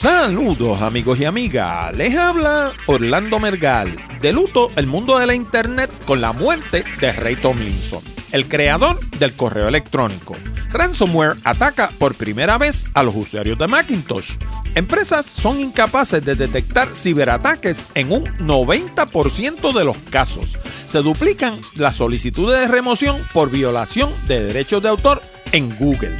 [0.00, 3.98] Saludos amigos y amigas, les habla Orlando Mergal.
[4.22, 8.02] De luto el mundo de la internet con la muerte de Ray Tomlinson,
[8.32, 10.38] el creador del correo electrónico.
[10.70, 14.36] Ransomware ataca por primera vez a los usuarios de Macintosh.
[14.74, 20.58] Empresas son incapaces de detectar ciberataques en un 90% de los casos.
[20.86, 25.20] Se duplican las solicitudes de remoción por violación de derechos de autor
[25.52, 26.16] en Google,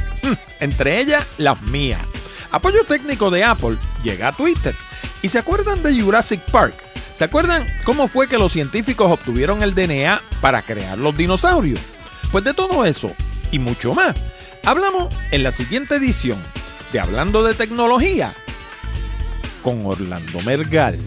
[0.59, 2.20] entre ellas las mías.
[2.51, 4.75] Apoyo técnico de Apple llega a Twitter.
[5.21, 6.75] ¿Y se acuerdan de Jurassic Park?
[7.13, 11.79] ¿Se acuerdan cómo fue que los científicos obtuvieron el DNA para crear los dinosaurios?
[12.31, 13.13] Pues de todo eso
[13.51, 14.15] y mucho más,
[14.65, 16.39] hablamos en la siguiente edición
[16.91, 18.33] de Hablando de Tecnología
[19.61, 20.99] con Orlando Mergal.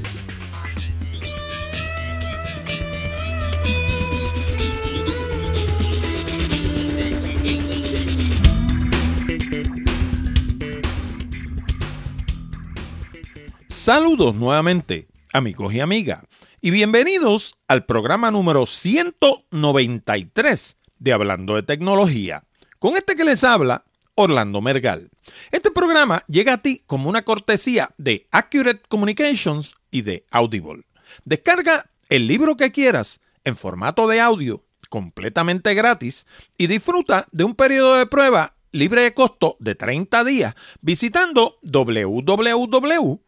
[13.85, 16.25] Saludos nuevamente, amigos y amigas,
[16.63, 22.45] y bienvenidos al programa número 193 de Hablando de Tecnología.
[22.79, 25.11] Con este que les habla, Orlando Mergal.
[25.53, 30.87] Este programa llega a ti como una cortesía de Accurate Communications y de Audible.
[31.27, 36.27] Descarga el libro que quieras en formato de audio completamente gratis
[36.57, 43.24] y disfruta de un periodo de prueba libre de costo de 30 días visitando www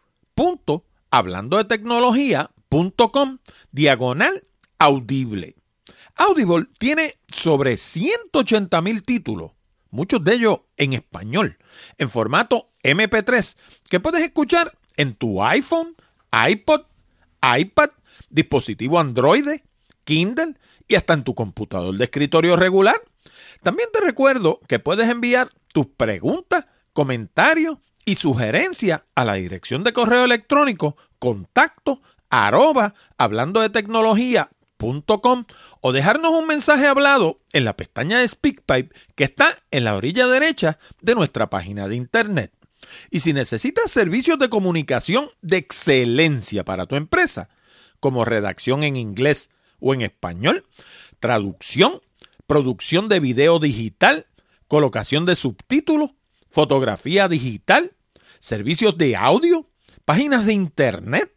[1.11, 3.39] hablando de tecnología.com
[3.73, 4.47] diagonal
[4.79, 5.56] audible.
[6.15, 9.53] Audible tiene sobre 180 mil títulos,
[9.91, 11.59] muchos de ellos en español,
[11.98, 13.57] en formato MP3,
[13.89, 15.95] que puedes escuchar en tu iPhone,
[16.33, 16.83] iPod,
[17.42, 17.91] iPad,
[18.29, 19.47] dispositivo Android,
[20.05, 20.55] Kindle
[20.87, 22.97] y hasta en tu computador de escritorio regular.
[23.62, 29.93] También te recuerdo que puedes enviar tus preguntas, comentarios y sugerencia a la dirección de
[29.93, 35.45] correo electrónico contacto arroba hablando de tecnología.com
[35.80, 40.29] o dejarnos un mensaje hablado en la pestaña de SpeakPipe que está en la orilla
[40.29, 42.53] derecha de nuestra página de internet.
[43.11, 47.48] Y si necesitas servicios de comunicación de excelencia para tu empresa,
[47.98, 50.64] como redacción en inglés o en español,
[51.19, 52.01] traducción,
[52.47, 54.27] producción de video digital,
[54.69, 56.11] colocación de subtítulos,
[56.51, 57.95] fotografía digital,
[58.41, 59.64] servicios de audio,
[60.05, 61.33] páginas de internet,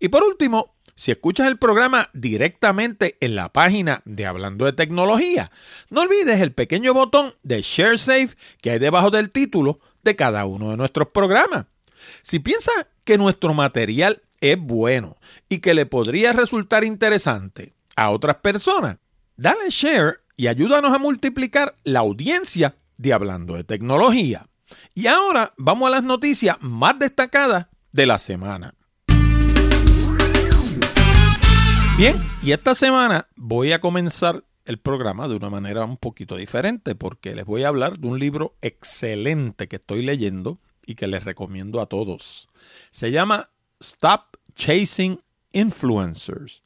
[0.00, 5.50] Y por último, si escuchas el programa directamente en la página de Hablando de Tecnología,
[5.90, 10.44] no olvides el pequeño botón de Share Safe que hay debajo del título de cada
[10.44, 11.66] uno de nuestros programas.
[12.22, 15.16] Si piensas que nuestro material es bueno
[15.48, 18.98] y que le podría resultar interesante a otras personas,
[19.36, 24.46] dale share y ayúdanos a multiplicar la audiencia de Hablando de Tecnología.
[24.94, 28.74] Y ahora vamos a las noticias más destacadas de la semana.
[31.96, 36.96] Bien, y esta semana voy a comenzar el programa de una manera un poquito diferente
[36.96, 41.22] porque les voy a hablar de un libro excelente que estoy leyendo y que les
[41.22, 42.48] recomiendo a todos.
[42.90, 45.20] Se llama Stop Chasing
[45.52, 46.64] Influencers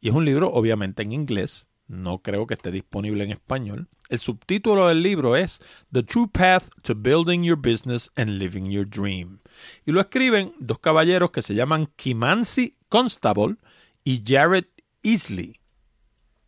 [0.00, 3.88] y es un libro obviamente en inglés, no creo que esté disponible en español.
[4.10, 5.58] El subtítulo del libro es
[5.90, 9.40] The True Path to Building Your Business and Living Your Dream.
[9.84, 13.56] Y lo escriben dos caballeros que se llaman Kimansi Constable
[14.08, 14.64] y Jared
[15.02, 15.60] Easley.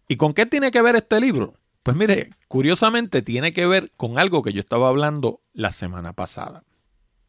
[0.09, 1.53] ¿Y con qué tiene que ver este libro?
[1.82, 6.65] Pues mire, curiosamente tiene que ver con algo que yo estaba hablando la semana pasada.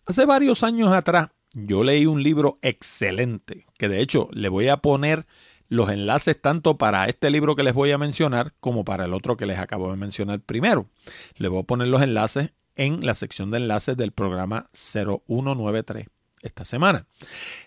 [0.05, 4.77] Hace varios años atrás yo leí un libro excelente, que de hecho le voy a
[4.77, 5.27] poner
[5.67, 9.35] los enlaces tanto para este libro que les voy a mencionar como para el otro
[9.35, 10.87] que les acabo de mencionar primero.
[11.35, 16.07] Le voy a poner los enlaces en la sección de enlaces del programa 0193
[16.41, 17.05] esta semana.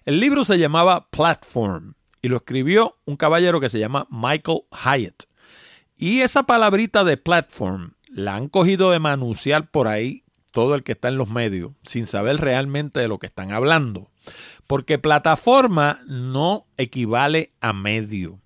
[0.06, 1.94] El libro se llamaba Platform
[2.25, 5.25] y lo escribió un caballero que se llama Michael Hyatt.
[5.99, 10.93] Y esa palabrita de platform la han cogido de manunciar por ahí todo el que
[10.93, 14.11] está en los medios, sin saber realmente de lo que están hablando.
[14.67, 18.41] Porque plataforma no equivale a medio.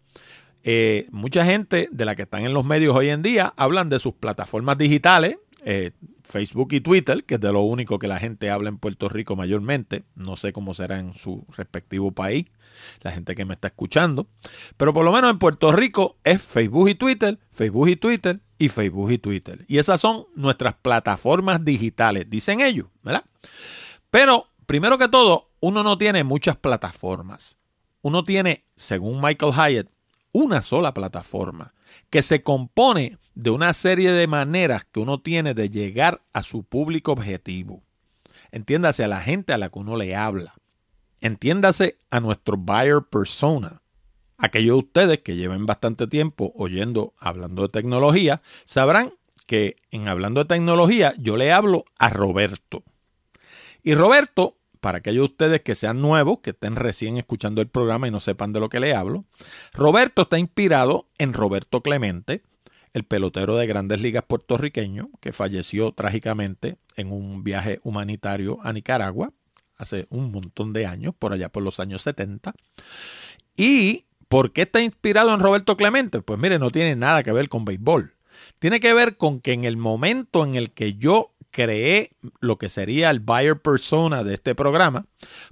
[0.65, 4.01] Eh, mucha gente de la que están en los medios hoy en día hablan de
[4.01, 5.93] sus plataformas digitales, eh,
[6.25, 9.37] Facebook y Twitter, que es de lo único que la gente habla en Puerto Rico
[9.37, 10.03] mayormente.
[10.17, 12.47] No sé cómo será en su respectivo país,
[13.01, 14.27] la gente que me está escuchando.
[14.77, 18.69] Pero por lo menos en Puerto Rico es Facebook y Twitter, Facebook y Twitter y
[18.69, 19.65] Facebook y Twitter.
[19.69, 23.25] Y esas son nuestras plataformas digitales, dicen ellos, ¿verdad?
[24.11, 27.57] Pero primero que todo, uno no tiene muchas plataformas.
[28.03, 29.89] Uno tiene, según Michael Hyatt,
[30.33, 31.75] una sola plataforma
[32.11, 36.65] que se compone de una serie de maneras que uno tiene de llegar a su
[36.65, 37.83] público objetivo.
[38.51, 40.55] Entiéndase a la gente a la que uno le habla.
[41.21, 43.83] Entiéndase a nuestro buyer persona.
[44.37, 49.13] Aquellos de ustedes que lleven bastante tiempo oyendo, hablando de tecnología, sabrán
[49.47, 52.85] que en hablando de tecnología yo le hablo a Roberto.
[53.83, 58.09] Y Roberto para aquellos de ustedes que sean nuevos, que estén recién escuchando el programa
[58.09, 59.25] y no sepan de lo que le hablo,
[59.73, 62.43] Roberto está inspirado en Roberto Clemente,
[62.95, 69.33] el pelotero de grandes ligas puertorriqueño, que falleció trágicamente en un viaje humanitario a Nicaragua
[69.79, 72.53] hace un montón de años, por allá por los años 70.
[73.57, 76.21] ¿Y por qué está inspirado en Roberto Clemente?
[76.21, 78.15] Pues mire, no tiene nada que ver con béisbol.
[78.59, 82.69] Tiene que ver con que en el momento en el que yo creé lo que
[82.69, 85.07] sería el buyer persona de este programa,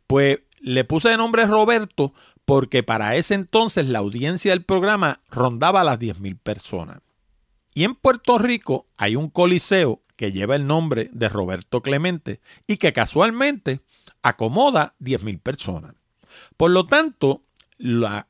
[0.06, 2.12] pues le puse de nombre Roberto
[2.44, 6.98] porque para ese entonces la audiencia del programa rondaba las 10.000 personas.
[7.74, 12.78] Y en Puerto Rico hay un coliseo que lleva el nombre de Roberto Clemente y
[12.78, 13.80] que casualmente
[14.22, 15.94] acomoda 10.000 personas.
[16.56, 17.44] Por lo tanto,
[17.78, 18.28] la,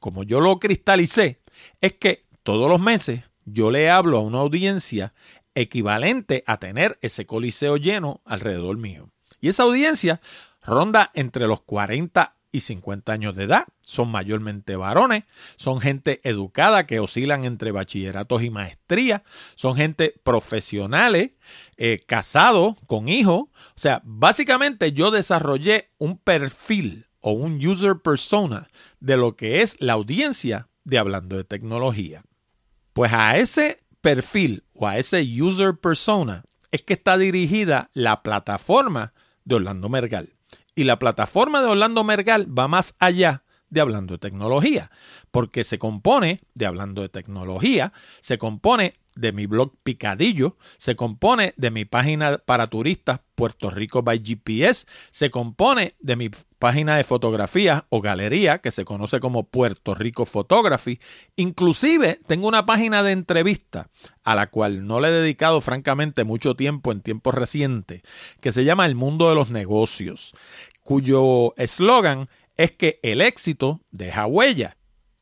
[0.00, 1.40] como yo lo cristalicé,
[1.80, 5.14] es que todos los meses yo le hablo a una audiencia
[5.54, 9.10] equivalente a tener ese coliseo lleno alrededor mío.
[9.40, 10.20] Y esa audiencia
[10.62, 15.24] ronda entre los 40 y 50 años de edad, son mayormente varones,
[15.56, 19.22] son gente educada que oscilan entre bachilleratos y maestría,
[19.54, 21.32] son gente profesionales,
[21.76, 23.42] eh, casados, con hijos.
[23.42, 28.68] O sea, básicamente yo desarrollé un perfil o un user persona
[29.00, 32.22] de lo que es la audiencia de Hablando de Tecnología.
[32.92, 39.12] Pues a ese perfil o a ese user persona es que está dirigida la plataforma
[39.44, 40.37] de Orlando Mergal.
[40.78, 44.90] Y la plataforma de Orlando Mergal va más allá de hablando de tecnología,
[45.30, 51.52] porque se compone de hablando de tecnología, se compone de mi blog Picadillo, se compone
[51.56, 56.30] de mi página para turistas Puerto Rico by GPS, se compone de mi
[56.60, 61.00] página de fotografía o galería que se conoce como Puerto Rico Photography,
[61.34, 63.88] inclusive tengo una página de entrevista
[64.22, 68.02] a la cual no le he dedicado francamente mucho tiempo en tiempos recientes,
[68.40, 70.32] que se llama El Mundo de los Negocios,
[70.84, 72.28] cuyo eslogan
[72.58, 74.76] es que el éxito deja huella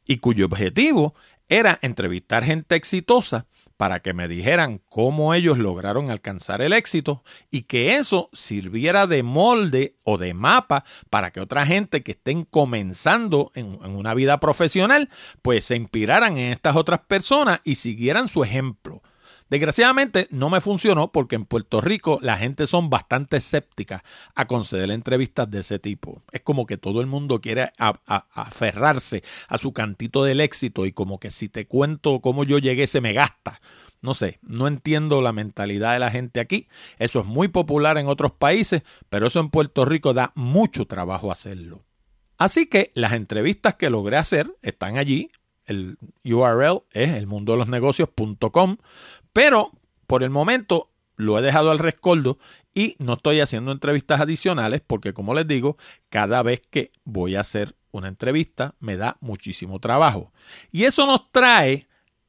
[0.05, 1.15] y cuyo objetivo
[1.49, 3.47] era entrevistar gente exitosa
[3.77, 9.23] para que me dijeran cómo ellos lograron alcanzar el éxito y que eso sirviera de
[9.23, 15.11] molde o de mapa para que otra gente que estén comenzando en, una vida profesional
[15.43, 19.03] pues se inspiraran en estas otras personas y siguieran su ejemplo.
[19.48, 24.02] Desgraciadamente no me funcionó porque en Puerto Rico la gente son bastante escéptica
[24.34, 26.22] a conceder entrevistas de ese tipo.
[26.32, 31.20] Es como que todo el mundo quiere aferrarse a su cantito del éxito y como
[31.20, 33.60] que si te cuento cómo yo llegué se me gasta.
[34.02, 36.69] No sé, no entiendo la mentalidad de la gente aquí.
[36.99, 41.31] Eso es muy popular en otros países, pero eso en Puerto Rico da mucho trabajo
[41.31, 41.84] hacerlo.
[42.38, 45.31] Así que las entrevistas que logré hacer están allí.
[45.64, 48.76] El URL es elmundodelosnegocios.com.
[49.37, 49.71] Pero
[50.07, 52.38] por el momento lo he dejado al rescoldo
[52.73, 55.76] y no estoy haciendo entrevistas adicionales porque, como les digo,
[56.09, 60.33] cada vez que voy a hacer una entrevista me da muchísimo trabajo.
[60.73, 61.87] Y eso nos trae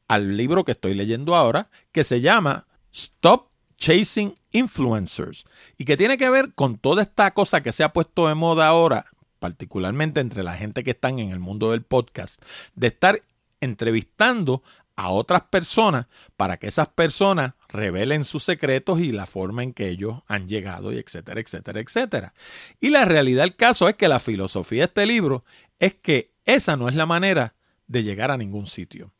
[0.09, 5.45] al libro que estoy leyendo ahora, que se llama Stop Chasing Influencers
[5.77, 8.67] y que tiene que ver con toda esta cosa que se ha puesto de moda
[8.67, 9.05] ahora,
[9.39, 12.41] particularmente entre la gente que están en el mundo del podcast,
[12.75, 13.23] de estar
[13.61, 14.61] entrevistando
[14.97, 19.87] a otras personas para que esas personas revelen sus secretos y la forma en que
[19.87, 22.33] ellos han llegado y etcétera, etcétera, etcétera.
[22.81, 25.45] Y la realidad del caso es que la filosofía de este libro
[25.79, 27.53] es que esa no es la manera
[27.85, 29.13] de llegar a ningún sitio.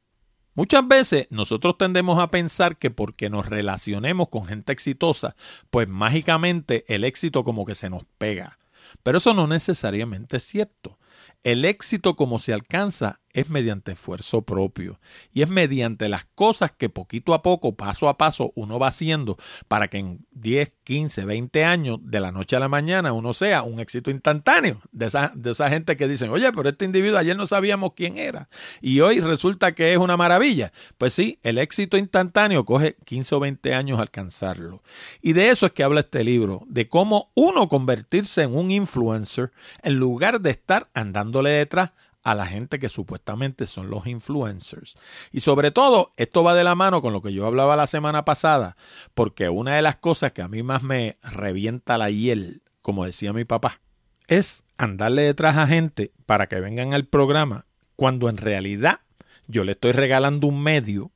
[0.56, 5.36] Muchas veces nosotros tendemos a pensar que porque nos relacionemos con gente exitosa,
[5.70, 8.58] pues mágicamente el éxito como que se nos pega.
[9.04, 10.98] Pero eso no necesariamente es cierto.
[11.44, 15.00] El éxito como se alcanza es mediante esfuerzo propio
[15.32, 19.38] y es mediante las cosas que poquito a poco, paso a paso, uno va haciendo
[19.68, 23.62] para que en 10, 15, 20 años, de la noche a la mañana, uno sea
[23.62, 27.38] un éxito instantáneo de esa, de esa gente que dicen, oye, pero este individuo ayer
[27.38, 28.50] no sabíamos quién era
[28.82, 30.74] y hoy resulta que es una maravilla.
[30.98, 34.82] Pues sí, el éxito instantáneo coge 15 o 20 años alcanzarlo.
[35.22, 39.52] Y de eso es que habla este libro, de cómo uno convertirse en un influencer
[39.84, 41.92] en lugar de estar andándole detrás
[42.28, 44.96] a la gente que supuestamente son los influencers.
[45.32, 48.26] Y sobre todo, esto va de la mano con lo que yo hablaba la semana
[48.26, 48.76] pasada,
[49.14, 53.32] porque una de las cosas que a mí más me revienta la hiel, como decía
[53.32, 53.80] mi papá,
[54.28, 57.66] es andarle detrás a gente para que vengan al programa,
[57.96, 59.00] cuando en realidad
[59.48, 61.12] yo le estoy regalando un medio,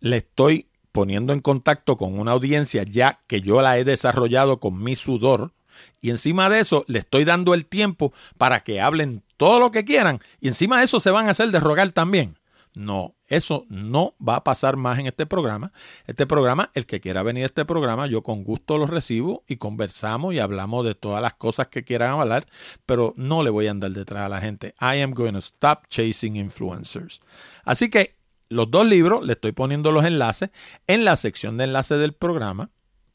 [0.00, 4.82] le estoy poniendo en contacto con una audiencia ya que yo la he desarrollado con
[4.82, 5.54] mi sudor,
[6.02, 9.86] y encima de eso le estoy dando el tiempo para que hablen todo lo que
[9.86, 12.36] quieran y encima de eso se van a hacer de rogar también.
[12.74, 15.72] No, eso no va a pasar más en este programa.
[16.06, 19.56] Este programa, el que quiera venir a este programa, yo con gusto lo recibo y
[19.56, 22.46] conversamos y hablamos de todas las cosas que quieran hablar,
[22.84, 24.74] pero no le voy a andar detrás a la gente.
[24.78, 27.22] I am going to stop chasing influencers.
[27.64, 28.18] Así que
[28.50, 30.50] los dos libros, le estoy poniendo los enlaces
[30.86, 32.68] en la sección de enlaces del programa.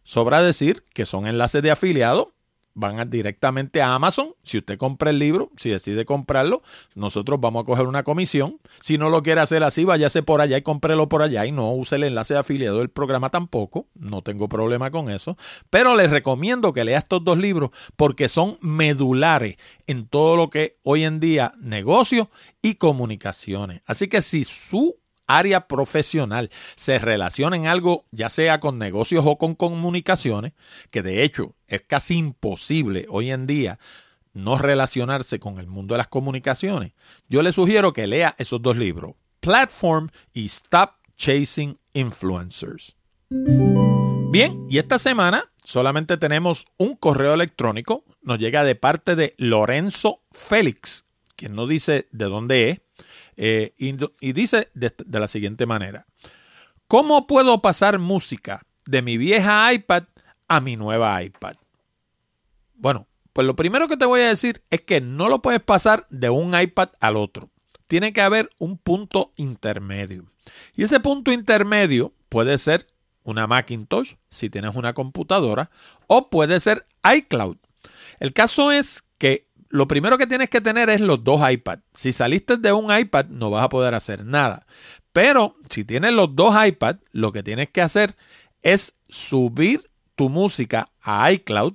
[0.03, 2.34] Sobra decir que son enlaces de afiliado
[2.75, 4.35] van directamente a Amazon.
[4.43, 6.61] Si usted compra el libro, si decide comprarlo,
[6.93, 8.59] nosotros vamos a coger una comisión.
[8.81, 11.71] Si no lo quiere hacer así, váyase por allá y cómprelo por allá y no
[11.71, 13.87] use el enlace de afiliado del programa tampoco.
[13.95, 15.37] No tengo problema con eso.
[15.69, 19.55] Pero les recomiendo que lea estos dos libros porque son medulares
[19.87, 22.29] en todo lo que hoy en día negocio
[22.61, 23.81] y comunicaciones.
[23.85, 29.37] Así que si su área profesional se relaciona en algo, ya sea con negocios o
[29.37, 30.53] con comunicaciones,
[30.91, 33.79] que de hecho es casi imposible hoy en día
[34.33, 36.93] no relacionarse con el mundo de las comunicaciones,
[37.29, 42.95] yo le sugiero que lea esos dos libros, Platform y Stop Chasing Influencers.
[43.29, 50.21] Bien, y esta semana solamente tenemos un correo electrónico, nos llega de parte de Lorenzo
[50.31, 51.05] Félix,
[51.37, 52.81] quien no dice de dónde es,
[53.37, 56.05] eh, y, dice de, de la siguiente manera,
[56.87, 60.03] ¿cómo puedo pasar música de mi vieja iPad
[60.47, 61.55] a mi nueva iPad?
[62.75, 66.07] Bueno, pues lo primero que te voy a decir es que no lo puedes pasar
[66.09, 67.49] de un iPad al otro.
[67.87, 70.31] Tiene que haber un punto intermedio.
[70.75, 72.87] Y ese punto intermedio puede ser
[73.23, 75.69] una Macintosh, si tienes una computadora,
[76.07, 77.57] o puede ser iCloud.
[78.19, 81.83] El caso es que lo primero que tienes que tener es los dos iPads.
[81.93, 84.65] Si saliste de un iPad no vas a poder hacer nada.
[85.11, 88.15] Pero si tienes los dos iPads, lo que tienes que hacer
[88.61, 91.73] es subir tu música a iCloud.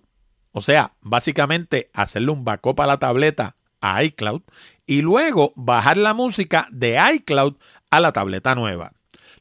[0.53, 4.43] O sea, básicamente hacerle un backup a la tableta a iCloud
[4.87, 7.55] y luego bajar la música de iCloud
[7.91, 8.93] a la tableta nueva.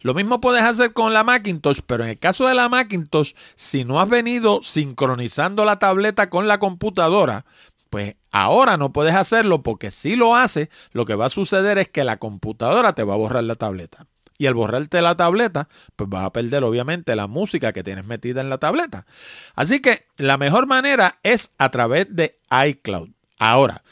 [0.02, 3.84] Lo mismo puedes hacer con la Macintosh, pero en el caso de la Macintosh, si
[3.84, 7.46] no has venido sincronizando la tableta con la computadora,
[7.90, 11.90] pues ahora no puedes hacerlo porque si lo haces, lo que va a suceder es
[11.90, 14.06] que la computadora te va a borrar la tableta.
[14.38, 15.68] Y al borrarte la tableta,
[15.98, 19.06] pues vas a perder obviamente la música que tienes metida en la tableta.
[19.54, 23.10] Así que la mejor manera es a través de iCloud.
[23.38, 23.84] Ahora,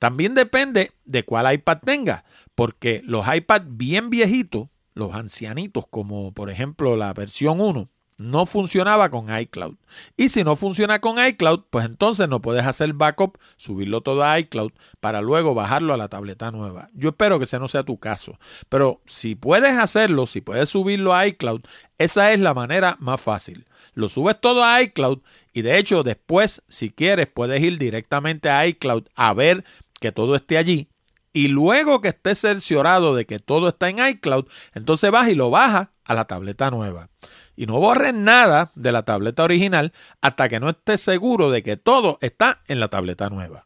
[0.00, 2.24] también depende de cuál iPad tengas,
[2.56, 7.88] porque los iPads bien viejitos, los ancianitos, como por ejemplo la versión 1,
[8.22, 9.74] no funcionaba con iCloud.
[10.16, 14.38] Y si no funciona con iCloud, pues entonces no puedes hacer backup, subirlo todo a
[14.38, 16.88] iCloud para luego bajarlo a la tableta nueva.
[16.94, 18.38] Yo espero que ese no sea tu caso.
[18.68, 21.62] Pero si puedes hacerlo, si puedes subirlo a iCloud,
[21.98, 23.66] esa es la manera más fácil.
[23.94, 25.18] Lo subes todo a iCloud
[25.52, 29.64] y de hecho después, si quieres, puedes ir directamente a iCloud a ver
[30.00, 30.88] que todo esté allí.
[31.34, 35.50] Y luego que estés cerciorado de que todo está en iCloud, entonces vas y lo
[35.50, 37.08] bajas a la tableta nueva
[37.56, 41.76] y no borres nada de la tableta original hasta que no estés seguro de que
[41.76, 43.64] todo está en la tableta nueva.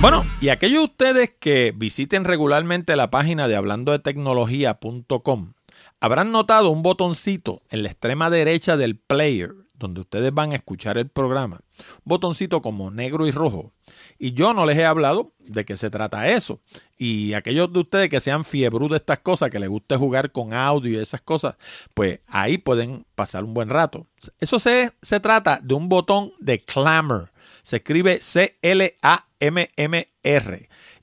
[0.00, 5.54] Bueno, y aquellos de ustedes que visiten regularmente la página de hablando de tecnología.com
[6.00, 10.98] habrán notado un botoncito en la extrema derecha del player donde ustedes van a escuchar
[10.98, 11.60] el programa.
[12.04, 13.72] Botoncito como negro y rojo.
[14.18, 16.60] Y yo no les he hablado de qué se trata eso.
[16.96, 20.52] Y aquellos de ustedes que sean fiebru de estas cosas, que les guste jugar con
[20.52, 21.54] audio y esas cosas,
[21.94, 24.06] pues ahí pueden pasar un buen rato.
[24.40, 27.30] Eso se, se trata de un botón de Clamor.
[27.62, 28.58] Se escribe C-L-A-M-M-R.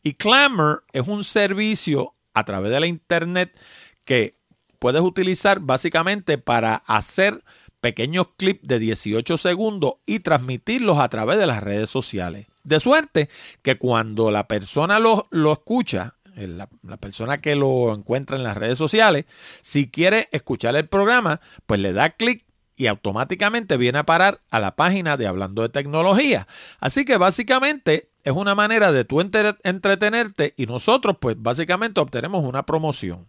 [0.03, 3.57] Y Clamor es un servicio a través de la internet
[4.03, 4.37] que
[4.79, 7.43] puedes utilizar básicamente para hacer
[7.85, 12.47] pequeños clips de 18 segundos y transmitirlos a través de las redes sociales.
[12.63, 13.29] De suerte
[13.61, 18.57] que cuando la persona lo, lo escucha, la, la, persona que lo encuentra en las
[18.57, 19.25] redes sociales,
[19.61, 22.43] si quiere escuchar el programa, pues le da clic
[22.75, 26.47] y automáticamente viene a parar a la página de Hablando de Tecnología.
[26.79, 32.65] Así que básicamente es una manera de tú entretenerte y nosotros pues básicamente obtenemos una
[32.65, 33.27] promoción.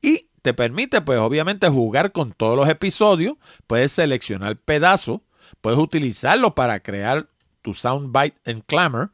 [0.00, 3.34] Y te permite pues obviamente jugar con todos los episodios,
[3.66, 5.20] puedes seleccionar pedazos,
[5.60, 7.26] puedes utilizarlo para crear
[7.62, 9.12] tu soundbite en Clamor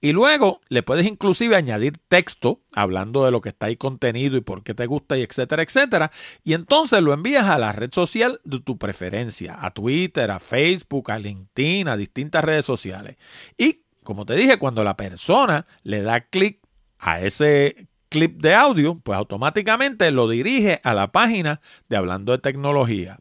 [0.00, 4.42] y luego le puedes inclusive añadir texto hablando de lo que está ahí contenido y
[4.42, 6.12] por qué te gusta y etcétera, etcétera.
[6.44, 11.10] Y entonces lo envías a la red social de tu preferencia, a Twitter, a Facebook,
[11.10, 13.16] a LinkedIn, a distintas redes sociales.
[13.56, 16.60] Y como te dije, cuando la persona le da clic
[16.98, 22.38] a ese clip de audio, pues automáticamente lo dirige a la página de Hablando de
[22.38, 23.18] Tecnología.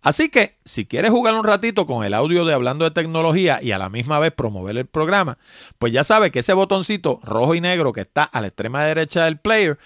[0.00, 3.72] Así que, si quieres jugar un ratito con el audio de Hablando de Tecnología y
[3.72, 5.36] a la misma vez promover el programa,
[5.78, 9.26] pues ya sabes que ese botoncito rojo y negro que está a la extrema derecha
[9.26, 9.78] del player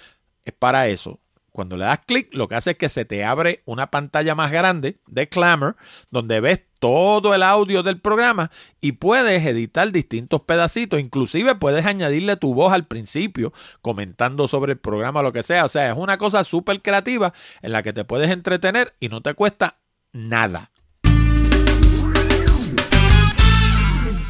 [0.45, 1.19] es para eso.
[1.51, 4.53] Cuando le das clic, lo que hace es que se te abre una pantalla más
[4.53, 5.75] grande de Clamor,
[6.13, 11.01] donde ves todo el audio del programa y puedes editar distintos pedacitos.
[11.01, 15.65] Inclusive puedes añadirle tu voz al principio, comentando sobre el programa, lo que sea.
[15.65, 19.23] O sea, es una cosa súper creativa en la que te puedes entretener y no
[19.23, 19.77] te cuesta
[20.13, 20.73] nada.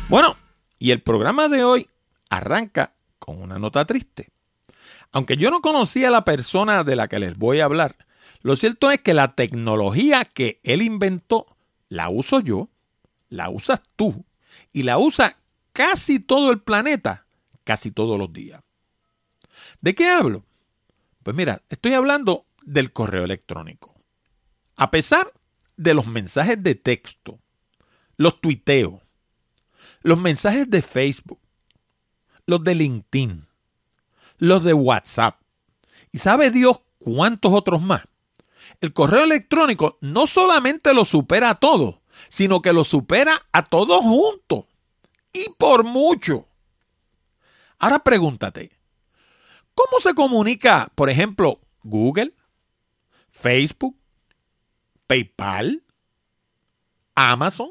[0.08, 0.36] Bueno,
[0.78, 1.88] y el programa de hoy
[2.30, 4.28] arranca con una nota triste.
[5.10, 7.96] Aunque yo no conocía a la persona de la que les voy a hablar,
[8.42, 11.53] lo cierto es que la tecnología que él inventó
[11.88, 12.70] la uso yo,
[13.28, 14.24] la usas tú
[14.72, 15.38] y la usa
[15.72, 17.26] casi todo el planeta,
[17.64, 18.62] casi todos los días.
[19.80, 20.44] ¿De qué hablo?
[21.22, 23.94] Pues mira, estoy hablando del correo electrónico.
[24.76, 25.32] A pesar
[25.76, 27.40] de los mensajes de texto,
[28.16, 29.00] los tuiteos,
[30.02, 31.40] los mensajes de Facebook,
[32.46, 33.46] los de LinkedIn,
[34.38, 35.40] los de WhatsApp.
[36.12, 38.02] ¿Y sabe Dios cuántos otros más?
[38.84, 44.02] El correo electrónico no solamente lo supera a todos, sino que lo supera a todos
[44.02, 44.66] juntos.
[45.32, 46.46] Y por mucho.
[47.78, 48.78] Ahora pregúntate,
[49.74, 52.34] ¿cómo se comunica, por ejemplo, Google,
[53.30, 53.96] Facebook,
[55.06, 55.82] PayPal,
[57.14, 57.70] Amazon,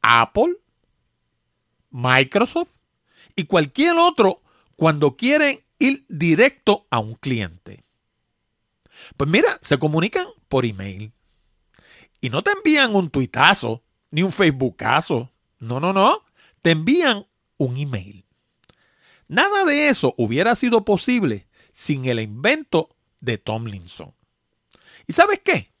[0.00, 0.58] Apple,
[1.90, 2.78] Microsoft
[3.34, 4.42] y cualquier otro
[4.76, 7.85] cuando quieren ir directo a un cliente.
[9.16, 11.12] Pues mira, se comunican por email.
[12.20, 15.30] Y no te envían un tuitazo ni un Facebookazo.
[15.58, 16.24] No, no, no.
[16.62, 18.24] Te envían un email.
[19.28, 24.14] Nada de eso hubiera sido posible sin el invento de Tomlinson.
[25.06, 25.72] ¿Y sabes qué?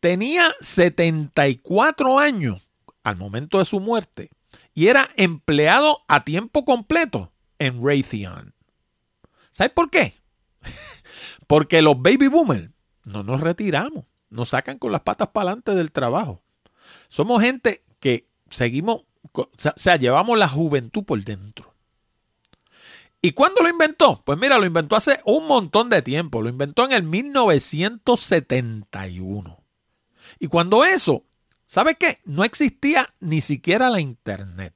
[0.00, 2.68] Tenía 74 años
[3.02, 4.30] al momento de su muerte
[4.74, 8.54] y era empleado a tiempo completo en Raytheon.
[9.52, 10.14] ¿Sabes por qué?
[11.54, 12.70] Porque los baby boomers
[13.04, 16.42] no nos retiramos, nos sacan con las patas para adelante del trabajo.
[17.06, 21.72] Somos gente que seguimos, o sea, llevamos la juventud por dentro.
[23.22, 24.20] ¿Y cuándo lo inventó?
[24.24, 26.42] Pues mira, lo inventó hace un montón de tiempo.
[26.42, 29.62] Lo inventó en el 1971.
[30.40, 31.24] Y cuando eso,
[31.68, 32.20] ¿sabe qué?
[32.24, 34.74] No existía ni siquiera la Internet.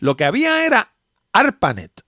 [0.00, 0.96] Lo que había era
[1.30, 2.02] ARPANET,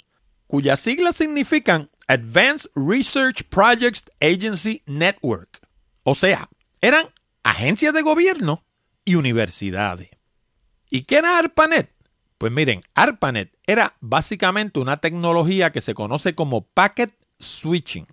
[0.48, 5.58] cuyas siglas significan Advanced Research Projects Agency Network.
[6.04, 6.48] O sea,
[6.80, 7.06] eran
[7.42, 8.64] agencias de gobierno
[9.04, 10.10] y universidades.
[10.88, 11.90] ¿Y qué era ARPANET?
[12.38, 18.06] Pues miren, ARPANET era básicamente una tecnología que se conoce como Packet Switching.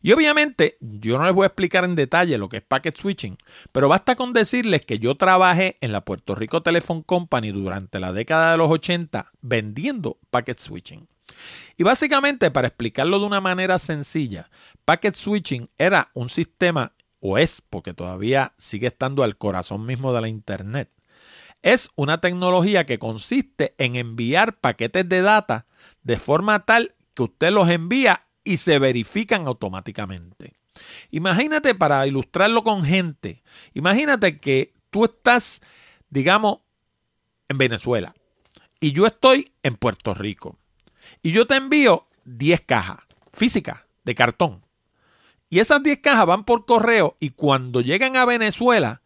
[0.00, 3.36] Y obviamente yo no les voy a explicar en detalle lo que es packet switching,
[3.70, 8.12] pero basta con decirles que yo trabajé en la Puerto Rico Telephone Company durante la
[8.12, 11.06] década de los 80 vendiendo packet switching.
[11.76, 14.50] Y básicamente, para explicarlo de una manera sencilla,
[14.84, 20.20] packet switching era un sistema, o es, porque todavía sigue estando al corazón mismo de
[20.20, 20.90] la Internet.
[21.62, 25.66] Es una tecnología que consiste en enviar paquetes de data
[26.02, 30.54] de forma tal que usted los envía y se verifican automáticamente.
[31.10, 33.42] Imagínate para ilustrarlo con gente,
[33.74, 35.60] imagínate que tú estás,
[36.10, 36.58] digamos,
[37.48, 38.14] en Venezuela
[38.78, 40.58] y yo estoy en Puerto Rico
[41.22, 42.98] y yo te envío 10 cajas
[43.32, 44.62] físicas de cartón.
[45.48, 49.02] Y esas 10 cajas van por correo y cuando llegan a Venezuela,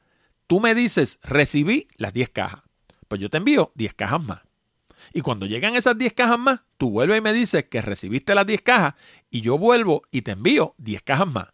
[0.46, 2.62] tú me dices, recibí las 10 cajas.
[3.08, 4.40] Pues yo te envío 10 cajas más.
[5.12, 8.46] Y cuando llegan esas 10 cajas más, tú vuelves y me dices que recibiste las
[8.46, 8.94] 10 cajas
[9.30, 11.48] y yo vuelvo y te envío 10 cajas más.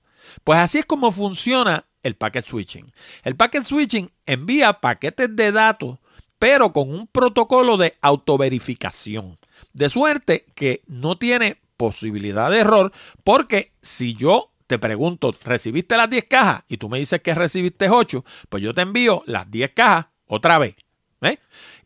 [0.44, 2.92] Pues así es como funciona el packet switching.
[3.22, 5.98] El packet switching envía paquetes de datos,
[6.38, 9.38] pero con un protocolo de autoverificación.
[9.72, 12.92] De suerte que no tiene posibilidad de error,
[13.24, 16.64] porque si yo te pregunto, ¿recibiste las 10 cajas?
[16.68, 20.58] Y tú me dices que recibiste 8, pues yo te envío las 10 cajas otra
[20.58, 20.76] vez.
[21.22, 21.38] ¿eh?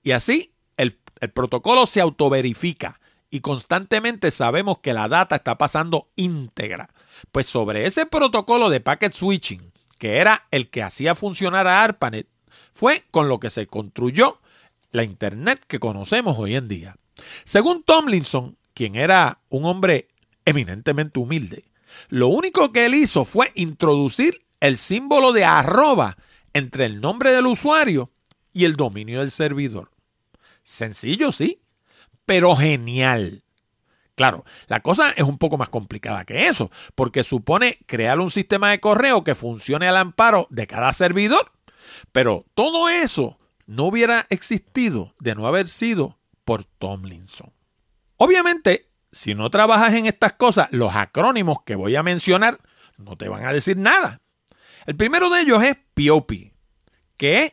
[0.02, 6.09] Y así el, el protocolo se autoverifica y constantemente sabemos que la data está pasando
[6.16, 6.90] íntegra.
[7.33, 12.26] Pues sobre ese protocolo de packet switching, que era el que hacía funcionar a ARPANET,
[12.72, 14.40] fue con lo que se construyó
[14.90, 16.96] la Internet que conocemos hoy en día.
[17.44, 20.09] Según Tomlinson, quien era un hombre
[20.44, 21.64] eminentemente humilde,
[22.09, 26.16] lo único que él hizo fue introducir el símbolo de arroba
[26.52, 28.11] entre el nombre del usuario
[28.52, 29.90] y el dominio del servidor.
[30.62, 31.59] Sencillo, sí,
[32.26, 33.42] pero genial.
[34.14, 38.70] Claro, la cosa es un poco más complicada que eso, porque supone crear un sistema
[38.70, 41.52] de correo que funcione al amparo de cada servidor.
[42.12, 47.53] Pero todo eso no hubiera existido de no haber sido por Tomlinson.
[48.16, 52.61] Obviamente, si no trabajas en estas cosas, los acrónimos que voy a mencionar
[53.00, 54.20] no te van a decir nada.
[54.87, 56.33] El primero de ellos es POP,
[57.16, 57.53] que es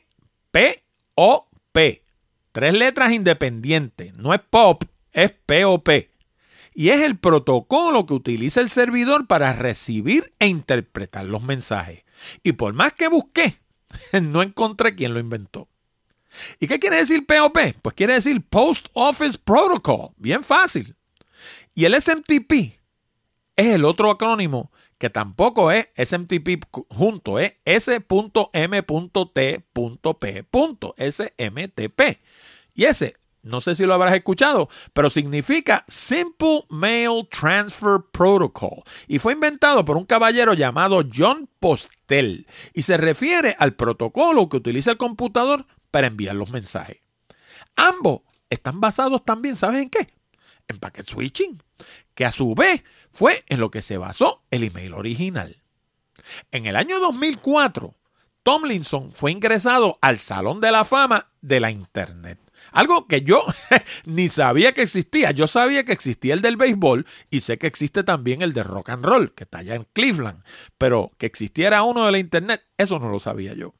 [0.52, 2.04] P-O-P.
[2.52, 4.13] Tres letras independientes.
[4.15, 5.89] No es POP, es POP.
[6.73, 12.04] Y es el protocolo que utiliza el servidor para recibir e interpretar los mensajes.
[12.43, 13.56] Y por más que busqué,
[14.21, 15.69] no encontré quién lo inventó.
[16.60, 17.58] ¿Y qué quiere decir POP?
[17.82, 20.12] Pues quiere decir Post Office Protocol.
[20.17, 20.95] Bien fácil.
[21.73, 22.80] Y el SMTP
[23.56, 29.08] es el otro acrónimo que tampoco es SMTP junto, es S.M.T.P.
[31.12, 32.02] SMTP.
[32.73, 38.84] Y ese, no sé si lo habrás escuchado, pero significa Simple Mail Transfer Protocol.
[39.08, 42.47] Y fue inventado por un caballero llamado John Postel.
[42.73, 47.00] Y se refiere al protocolo que utiliza el computador para enviar los mensajes.
[47.76, 50.08] Ambos están basados también, ¿sabes en qué?
[50.67, 51.62] en packet switching,
[52.15, 55.63] que a su vez fue en lo que se basó el email original.
[56.52, 57.95] En el año 2004,
[58.43, 62.39] Tomlinson fue ingresado al Salón de la Fama de la Internet.
[62.71, 63.45] Algo que yo
[64.06, 65.32] ni sabía que existía.
[65.32, 68.89] Yo sabía que existía el del béisbol y sé que existe también el de rock
[68.89, 70.43] and roll, que está allá en Cleveland.
[70.78, 73.73] Pero que existiera uno de la Internet, eso no lo sabía yo.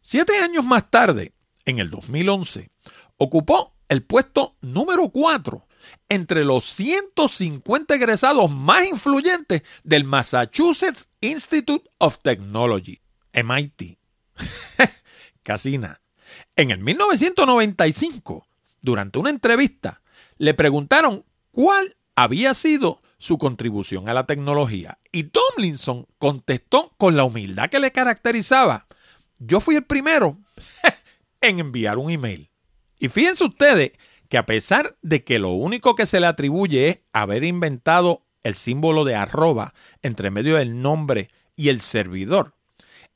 [0.00, 2.70] Siete años más tarde, en el 2011,
[3.16, 5.66] ocupó el puesto número 4
[6.08, 13.00] entre los 150 egresados más influyentes del Massachusetts Institute of Technology,
[13.32, 13.98] MIT.
[15.42, 16.00] Casina.
[16.56, 18.46] En el 1995,
[18.80, 20.02] durante una entrevista,
[20.38, 24.98] le preguntaron cuál había sido su contribución a la tecnología.
[25.12, 28.86] Y Tomlinson contestó con la humildad que le caracterizaba.
[29.38, 30.38] Yo fui el primero
[31.42, 32.50] en enviar un email.
[32.98, 33.92] Y fíjense ustedes
[34.28, 38.54] que a pesar de que lo único que se le atribuye es haber inventado el
[38.54, 42.54] símbolo de arroba entre medio del nombre y el servidor,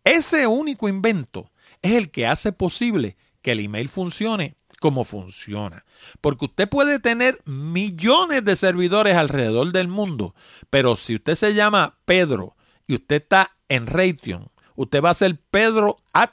[0.04, 1.50] ese único invento
[1.82, 5.84] es el que hace posible que el email funcione como funciona.
[6.20, 10.34] Porque usted puede tener millones de servidores alrededor del mundo,
[10.70, 15.36] pero si usted se llama Pedro y usted está en Raytheon usted va a ser
[15.50, 16.30] pedro at.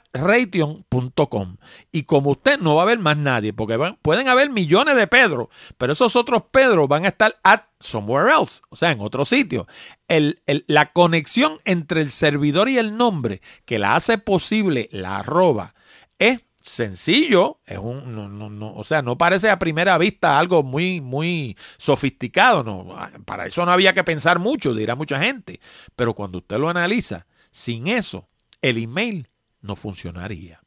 [1.92, 5.50] Y como usted no va a haber más nadie, porque pueden haber millones de Pedro,
[5.76, 9.66] pero esos otros Pedro van a estar at somewhere else, o sea, en otro sitio.
[10.08, 15.74] la conexión entre el servidor y el nombre que la hace posible la arroba
[16.18, 21.02] es sencillo, es un, no, no, o sea, no parece a primera vista algo muy,
[21.02, 25.60] muy sofisticado, no, para eso no había que pensar mucho, dirá mucha gente,
[25.94, 28.28] pero cuando usted lo analiza, sin eso,
[28.60, 30.60] el email no funcionaría.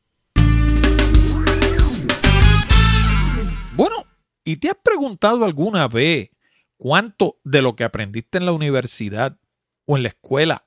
[3.76, 4.06] Bueno,
[4.44, 6.32] ¿y te has preguntado alguna vez
[6.78, 9.38] cuánto de lo que aprendiste en la universidad
[9.86, 10.66] o en la escuela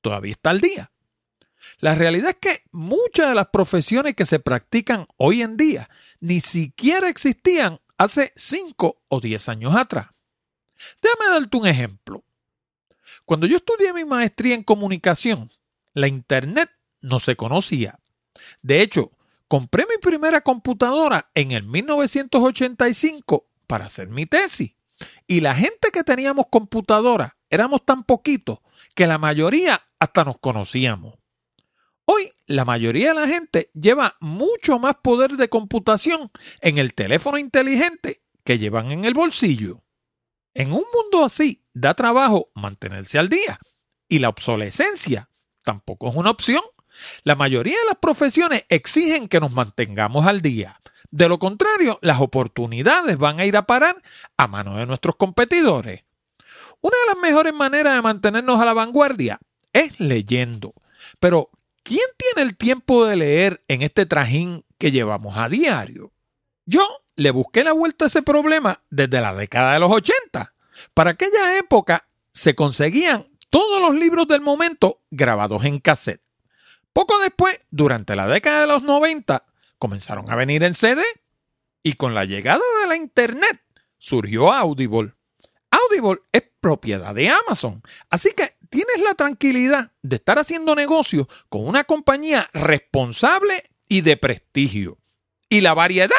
[0.00, 0.92] todavía está al día?
[1.80, 5.88] La realidad es que muchas de las profesiones que se practican hoy en día
[6.20, 10.08] ni siquiera existían hace 5 o 10 años atrás.
[11.02, 12.24] Déjame darte un ejemplo.
[13.24, 15.50] Cuando yo estudié mi maestría en comunicación,
[15.96, 17.98] la Internet no se conocía.
[18.60, 19.12] De hecho,
[19.48, 24.76] compré mi primera computadora en el 1985 para hacer mi tesis.
[25.26, 28.58] Y la gente que teníamos computadora éramos tan poquitos
[28.94, 31.14] que la mayoría hasta nos conocíamos.
[32.04, 36.30] Hoy la mayoría de la gente lleva mucho más poder de computación
[36.60, 39.82] en el teléfono inteligente que llevan en el bolsillo.
[40.52, 43.58] En un mundo así da trabajo mantenerse al día
[44.08, 45.30] y la obsolescencia
[45.66, 46.62] tampoco es una opción.
[47.24, 50.80] La mayoría de las profesiones exigen que nos mantengamos al día.
[51.10, 54.00] De lo contrario, las oportunidades van a ir a parar
[54.36, 56.04] a manos de nuestros competidores.
[56.80, 59.40] Una de las mejores maneras de mantenernos a la vanguardia
[59.72, 60.72] es leyendo.
[61.18, 61.50] Pero,
[61.82, 66.12] ¿quién tiene el tiempo de leer en este trajín que llevamos a diario?
[66.64, 70.54] Yo le busqué la vuelta a ese problema desde la década de los 80.
[70.94, 76.20] Para aquella época se conseguían todos los libros del momento grabados en cassette.
[76.92, 79.46] Poco después, durante la década de los 90,
[79.78, 81.02] comenzaron a venir en CD
[81.82, 83.62] y con la llegada de la Internet
[83.96, 85.14] surgió Audible.
[85.70, 91.66] Audible es propiedad de Amazon, así que tienes la tranquilidad de estar haciendo negocio con
[91.66, 94.98] una compañía responsable y de prestigio.
[95.48, 96.10] Y la variedad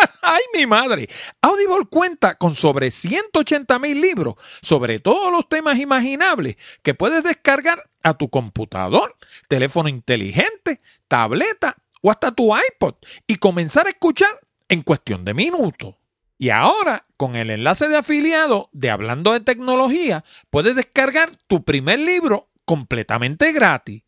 [0.22, 1.08] ¡Ay, mi madre!
[1.40, 7.90] Audible cuenta con sobre 180 mil libros sobre todos los temas imaginables que puedes descargar
[8.02, 9.16] a tu computador,
[9.48, 12.94] teléfono inteligente, tableta o hasta tu iPod
[13.26, 14.30] y comenzar a escuchar
[14.68, 15.94] en cuestión de minutos.
[16.38, 21.98] Y ahora, con el enlace de afiliado de Hablando de Tecnología, puedes descargar tu primer
[21.98, 24.04] libro completamente gratis.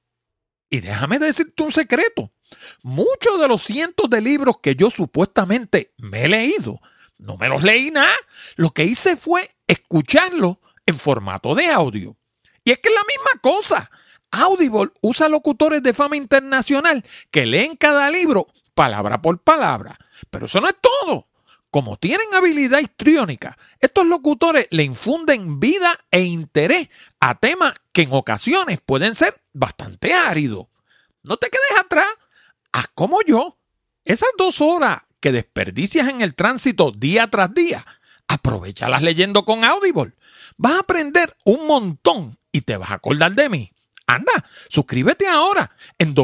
[0.70, 2.33] Y déjame decirte un secreto.
[2.83, 6.81] Muchos de los cientos de libros que yo supuestamente me he leído,
[7.18, 8.14] no me los leí nada.
[8.57, 12.16] Lo que hice fue escucharlos en formato de audio.
[12.64, 13.90] Y es que es la misma cosa.
[14.31, 19.96] Audible usa locutores de fama internacional que leen cada libro palabra por palabra.
[20.31, 21.29] Pero eso no es todo.
[21.74, 28.12] Como tienen habilidad histriónica, estos locutores le infunden vida e interés a temas que en
[28.12, 30.68] ocasiones pueden ser bastante áridos.
[31.24, 32.06] No te quedes atrás
[32.70, 33.58] haz como yo.
[34.04, 37.84] Esas dos horas que desperdicias en el tránsito día tras día,
[38.28, 40.12] aprovechalas leyendo con Audible.
[40.56, 43.72] Vas a aprender un montón y te vas a acordar de mí.
[44.06, 46.14] Anda, suscríbete ahora en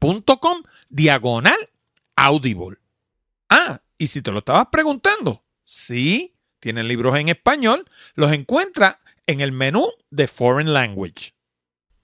[0.00, 1.58] www.hablandodetecnología.com diagonal
[2.16, 2.78] Audible.
[3.48, 9.40] Ah, y si te lo estabas preguntando, sí, tienen libros en español, los encuentras en
[9.40, 11.34] el menú de Foreign Language.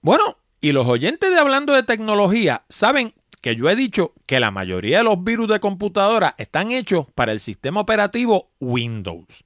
[0.01, 4.51] Bueno, y los oyentes de Hablando de Tecnología saben que yo he dicho que la
[4.51, 9.43] mayoría de los virus de computadora están hechos para el sistema operativo Windows.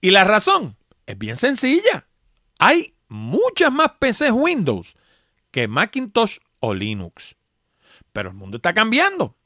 [0.00, 2.06] Y la razón es bien sencilla.
[2.58, 4.94] Hay muchas más PCs Windows
[5.50, 7.37] que Macintosh o Linux.
[8.12, 9.36] Pero el mundo está cambiando.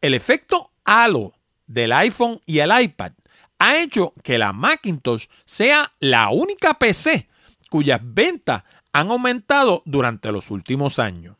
[0.00, 1.34] El efecto halo
[1.66, 3.12] del iPhone y el iPad
[3.58, 7.28] ha hecho que la Macintosh sea la única PC
[7.70, 11.36] cuyas ventas han aumentado durante los últimos años.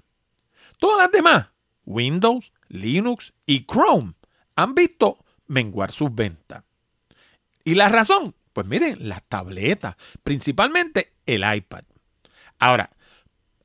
[0.78, 1.48] Todas las demás,
[1.84, 4.14] Windows, Linux y Chrome,
[4.56, 6.64] han visto menguar sus ventas.
[7.64, 8.34] ¿Y la razón?
[8.52, 11.84] Pues miren, las tabletas, principalmente el iPad.
[12.58, 12.90] Ahora,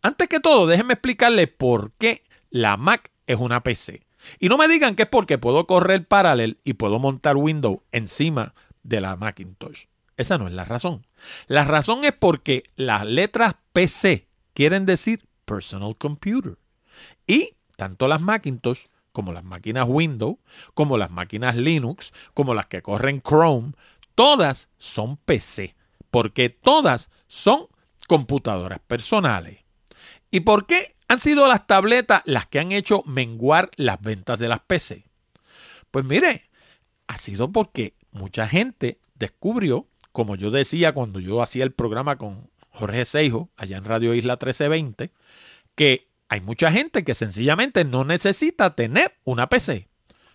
[0.02, 4.06] antes que todo, déjenme explicarles por qué la Mac es una PC.
[4.40, 8.54] Y no me digan que es porque puedo correr Parallel y puedo montar Windows encima
[8.84, 9.86] de la Macintosh.
[10.18, 11.08] Esa no es la razón.
[11.48, 16.58] La razón es porque las letras PC quieren decir Personal Computer.
[17.26, 20.38] Y tanto las Macintosh como las máquinas Windows,
[20.74, 23.74] como las máquinas Linux, como las que corren Chrome,
[24.16, 25.76] todas son PC,
[26.12, 27.68] porque todas son
[28.08, 29.60] computadoras personales.
[30.32, 34.48] ¿Y por qué han sido las tabletas las que han hecho menguar las ventas de
[34.48, 35.04] las PC?
[35.92, 36.50] Pues mire,
[37.08, 42.50] ha sido porque mucha gente descubrió como yo decía cuando yo hacía el programa con
[42.72, 45.12] Jorge Seijo, allá en Radio Isla 1320,
[45.76, 49.88] que hay mucha gente que sencillamente no necesita tener una PC.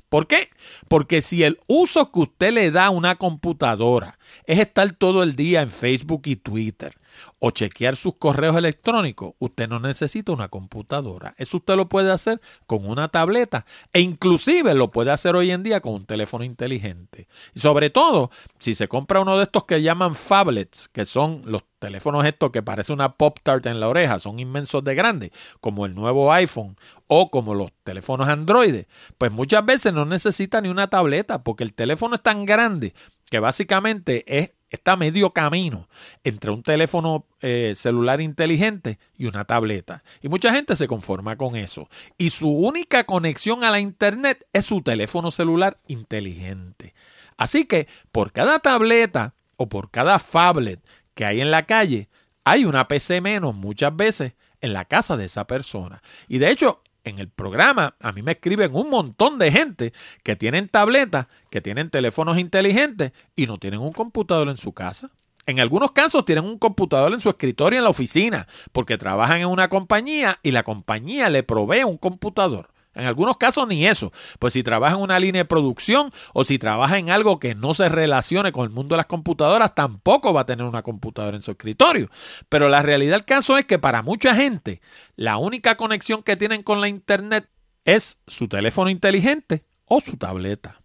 [0.09, 0.51] ¿Por qué?
[0.89, 5.37] Porque si el uso que usted le da a una computadora es estar todo el
[5.37, 6.95] día en Facebook y Twitter,
[7.39, 11.35] o chequear sus correos electrónicos, usted no necesita una computadora.
[11.39, 15.63] Eso usted lo puede hacer con una tableta e inclusive lo puede hacer hoy en
[15.63, 17.29] día con un teléfono inteligente.
[17.55, 21.63] Y sobre todo, si se compra uno de estos que llaman phablets, que son los
[21.79, 25.87] teléfonos estos que parece una Pop Tart en la oreja, son inmensos de grande, como
[25.87, 28.85] el nuevo iPhone o como los teléfonos Android,
[29.19, 32.95] pues muchas veces no necesita ni una tableta porque el teléfono es tan grande
[33.31, 35.89] que básicamente es está medio camino
[36.25, 40.03] entre un teléfono eh, celular inteligente y una tableta.
[40.21, 41.89] Y mucha gente se conforma con eso.
[42.19, 46.95] Y su única conexión a la Internet es su teléfono celular inteligente.
[47.37, 50.81] Así que por cada tableta o por cada phablet
[51.15, 52.09] que hay en la calle,
[52.45, 56.03] hay una PC menos muchas veces en la casa de esa persona.
[56.29, 60.37] Y de hecho, en el programa a mí me escriben un montón de gente que
[60.37, 65.11] tienen tabletas, que tienen teléfonos inteligentes y no tienen un computador en su casa.
[65.47, 69.47] En algunos casos tienen un computador en su escritorio en la oficina porque trabajan en
[69.47, 72.71] una compañía y la compañía le provee un computador.
[72.95, 74.13] En algunos casos ni eso.
[74.39, 77.75] Pues si trabaja en una línea de producción o si trabaja en algo que no
[77.75, 81.43] se relacione con el mundo de las computadoras, tampoco va a tener una computadora en
[81.43, 82.09] su escritorio.
[82.49, 84.81] Pero la realidad del caso es que para mucha gente,
[85.17, 87.49] la única conexión que tienen con la Internet
[87.85, 90.81] es su teléfono inteligente o su tableta.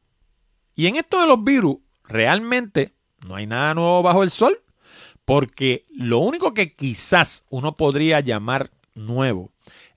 [0.76, 2.94] Y en esto de los virus, realmente
[3.28, 4.62] no hay nada nuevo bajo el sol.
[5.26, 9.52] Porque lo único que quizás uno podría llamar nuevo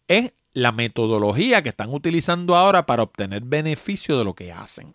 [0.06, 4.94] es la metodología que están utilizando ahora para obtener beneficio de lo que hacen.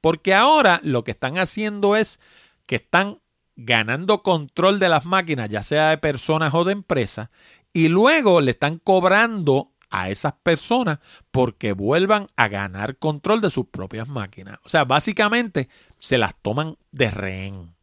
[0.00, 2.18] Porque ahora lo que están haciendo es
[2.66, 3.20] que están
[3.56, 7.28] ganando control de las máquinas, ya sea de personas o de empresas,
[7.72, 10.98] y luego le están cobrando a esas personas
[11.30, 14.58] porque vuelvan a ganar control de sus propias máquinas.
[14.64, 17.74] O sea, básicamente se las toman de rehén.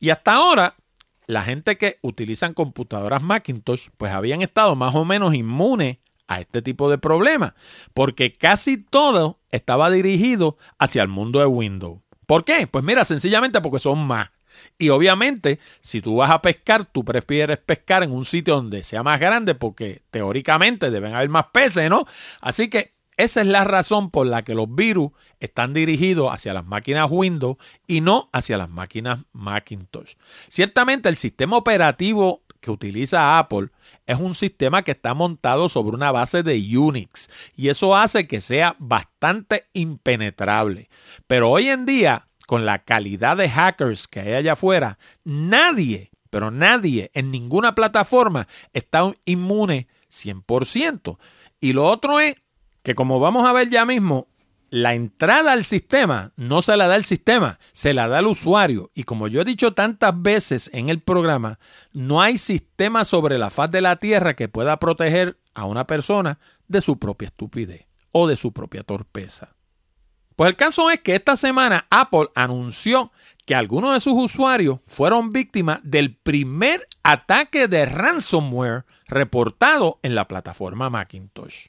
[0.00, 0.76] Y hasta ahora,
[1.26, 6.62] la gente que utilizan computadoras Macintosh, pues habían estado más o menos inmunes a este
[6.62, 7.54] tipo de problemas,
[7.94, 12.00] porque casi todo estaba dirigido hacia el mundo de Windows.
[12.26, 12.66] ¿Por qué?
[12.66, 14.30] Pues mira, sencillamente porque son más.
[14.78, 19.02] Y obviamente, si tú vas a pescar, tú prefieres pescar en un sitio donde sea
[19.02, 22.06] más grande, porque teóricamente deben haber más peces, ¿no?
[22.40, 26.66] Así que esa es la razón por la que los virus están dirigidos hacia las
[26.66, 30.14] máquinas Windows y no hacia las máquinas Macintosh.
[30.48, 33.68] Ciertamente el sistema operativo que utiliza Apple
[34.06, 38.40] es un sistema que está montado sobre una base de Unix y eso hace que
[38.40, 40.88] sea bastante impenetrable.
[41.26, 46.50] Pero hoy en día, con la calidad de hackers que hay allá afuera, nadie, pero
[46.50, 51.18] nadie en ninguna plataforma está inmune 100%.
[51.60, 52.36] Y lo otro es
[52.82, 54.28] que como vamos a ver ya mismo,
[54.70, 58.90] la entrada al sistema no se la da el sistema, se la da el usuario.
[58.94, 61.58] Y como yo he dicho tantas veces en el programa,
[61.92, 66.38] no hay sistema sobre la faz de la Tierra que pueda proteger a una persona
[66.68, 69.54] de su propia estupidez o de su propia torpeza.
[70.34, 73.12] Pues el caso es que esta semana Apple anunció
[73.46, 80.28] que algunos de sus usuarios fueron víctimas del primer ataque de ransomware reportado en la
[80.28, 81.68] plataforma Macintosh.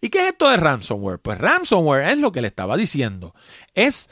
[0.00, 1.18] ¿Y qué es esto de ransomware?
[1.18, 3.34] Pues ransomware es lo que le estaba diciendo.
[3.74, 4.08] Es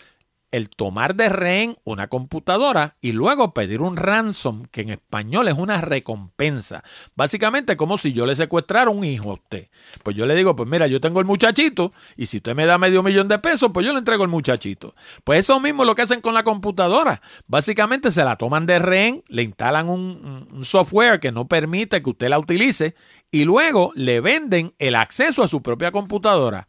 [0.50, 5.54] el tomar de rehén una computadora y luego pedir un ransom, que en español es
[5.54, 6.82] una recompensa.
[7.14, 9.68] Básicamente como si yo le secuestrara un hijo a usted.
[10.02, 12.78] Pues yo le digo, pues mira, yo tengo el muchachito y si usted me da
[12.78, 14.94] medio millón de pesos, pues yo le entrego el muchachito.
[15.24, 17.20] Pues eso mismo es lo que hacen con la computadora.
[17.46, 22.10] Básicamente se la toman de rehén, le instalan un, un software que no permite que
[22.10, 22.94] usted la utilice
[23.30, 26.68] y luego le venden el acceso a su propia computadora.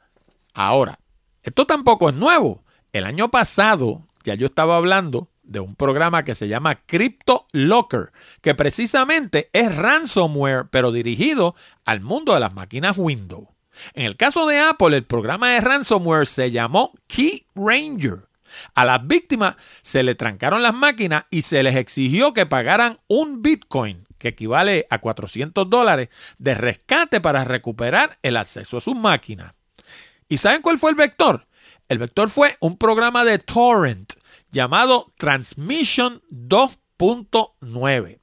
[0.53, 0.99] Ahora,
[1.43, 2.63] esto tampoco es nuevo.
[2.91, 8.11] El año pasado ya yo estaba hablando de un programa que se llama Crypto Locker,
[8.41, 13.47] que precisamente es ransomware, pero dirigido al mundo de las máquinas Windows.
[13.93, 18.28] En el caso de Apple, el programa de ransomware se llamó Key Ranger.
[18.75, 23.41] A las víctimas se le trancaron las máquinas y se les exigió que pagaran un
[23.41, 29.53] Bitcoin, que equivale a 400 dólares, de rescate para recuperar el acceso a sus máquinas.
[30.27, 31.47] ¿Y saben cuál fue el vector?
[31.87, 34.13] El vector fue un programa de torrent
[34.51, 38.19] llamado Transmission 2.9.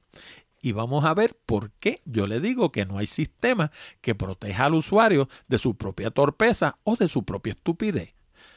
[0.61, 4.65] Y vamos a ver por qué yo le digo que no hay sistema que proteja
[4.65, 8.15] al usuario de su propia torpeza o de su propia estupidez.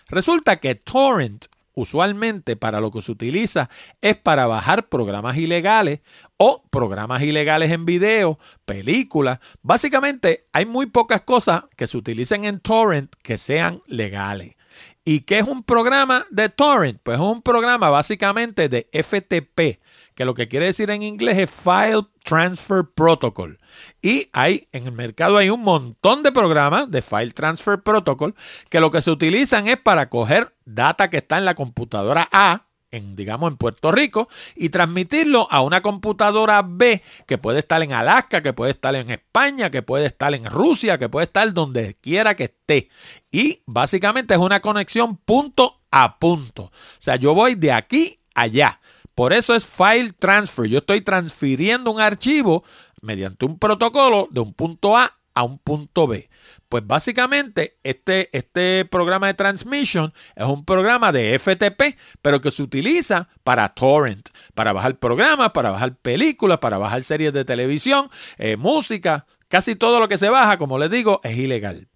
[0.08, 6.00] Resulta que torrent usualmente para lo que se utiliza es para bajar programas ilegales
[6.36, 9.40] o programas ilegales en video, películas.
[9.62, 14.56] Básicamente hay muy pocas cosas que se utilicen en torrent que sean legales.
[15.04, 17.00] ¿Y qué es un programa de torrent?
[17.02, 19.80] Pues es un programa básicamente de FTP,
[20.14, 23.58] que lo que quiere decir en inglés es File Transfer Protocol.
[24.02, 28.34] Y hay en el mercado hay un montón de programas de File Transfer Protocol
[28.68, 32.66] que lo que se utilizan es para coger data que está en la computadora A,
[32.90, 37.92] en, digamos, en Puerto Rico y transmitirlo a una computadora B que puede estar en
[37.92, 41.96] Alaska, que puede estar en España, que puede estar en Rusia, que puede estar donde
[42.00, 42.88] quiera que esté.
[43.30, 46.64] Y básicamente es una conexión punto a punto.
[46.64, 48.80] O sea, yo voy de aquí allá.
[49.14, 50.66] Por eso es file transfer.
[50.66, 52.64] Yo estoy transfiriendo un archivo
[53.02, 56.28] mediante un protocolo de un punto A a un punto B.
[56.68, 62.62] Pues básicamente este, este programa de transmission es un programa de FTP, pero que se
[62.62, 68.56] utiliza para torrent, para bajar programas, para bajar películas, para bajar series de televisión, eh,
[68.56, 69.26] música.
[69.48, 71.89] Casi todo lo que se baja, como les digo, es ilegal.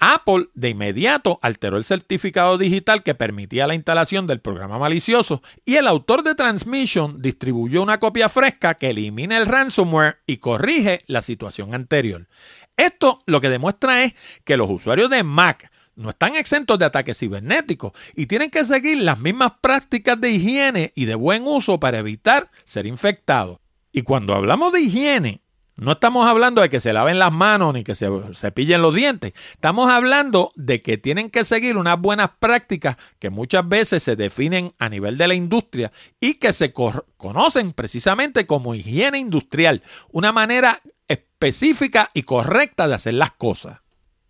[0.00, 5.76] Apple de inmediato alteró el certificado digital que permitía la instalación del programa malicioso y
[5.76, 11.20] el autor de Transmission distribuyó una copia fresca que elimina el ransomware y corrige la
[11.20, 12.28] situación anterior.
[12.78, 17.18] Esto lo que demuestra es que los usuarios de Mac no están exentos de ataques
[17.18, 21.98] cibernéticos y tienen que seguir las mismas prácticas de higiene y de buen uso para
[21.98, 23.58] evitar ser infectados.
[23.92, 25.42] Y cuando hablamos de higiene,
[25.80, 29.32] no estamos hablando de que se laven las manos ni que se cepillen los dientes.
[29.54, 34.72] Estamos hablando de que tienen que seguir unas buenas prácticas que muchas veces se definen
[34.78, 39.82] a nivel de la industria y que se conocen precisamente como higiene industrial.
[40.10, 43.80] Una manera específica y correcta de hacer las cosas.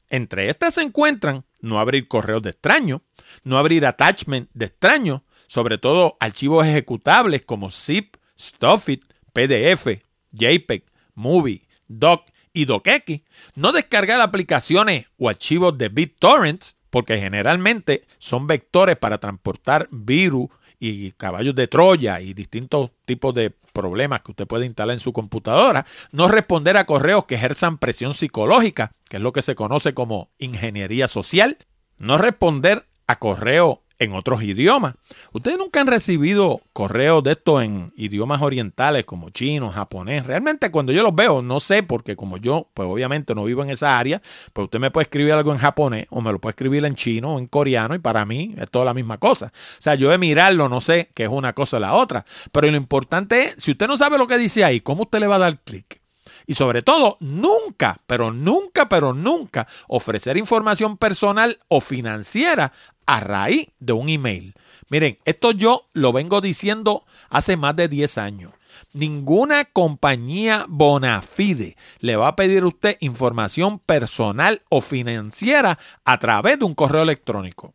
[0.09, 3.03] Entre estas se encuentran no abrir correos de extraño,
[3.43, 9.99] no abrir attachment de extraño, sobre todo archivos ejecutables como zip, stuffit, PDF,
[10.31, 10.90] JPEG,
[11.21, 13.23] Movie, Doc y DocX,
[13.55, 20.49] no descargar aplicaciones o archivos de BitTorrent, porque generalmente son vectores para transportar virus
[20.81, 25.13] y caballos de Troya y distintos tipos de problemas que usted puede instalar en su
[25.13, 29.95] computadora, no responder a correos que ejerzan presión psicológica, que es lo que se conoce
[29.95, 31.59] como ingeniería social,
[31.99, 34.95] no responder a correos en otros idiomas.
[35.33, 40.27] Ustedes nunca han recibido correos de estos en idiomas orientales como chino, japonés.
[40.27, 43.71] Realmente cuando yo los veo, no sé, porque como yo, pues obviamente no vivo en
[43.71, 44.23] esa área,
[44.55, 47.35] pues usted me puede escribir algo en japonés o me lo puede escribir en chino
[47.35, 49.53] o en coreano y para mí es toda la misma cosa.
[49.79, 52.25] O sea, yo de mirarlo no sé qué es una cosa o la otra.
[52.51, 55.27] Pero lo importante es, si usted no sabe lo que dice ahí, ¿cómo usted le
[55.27, 56.01] va a dar clic?
[56.47, 62.73] Y sobre todo, nunca, pero nunca, pero nunca ofrecer información personal o financiera
[63.11, 64.55] a raíz de un email.
[64.89, 68.53] Miren, esto yo lo vengo diciendo hace más de 10 años.
[68.93, 76.21] Ninguna compañía bona fide le va a pedir a usted información personal o financiera a
[76.21, 77.75] través de un correo electrónico.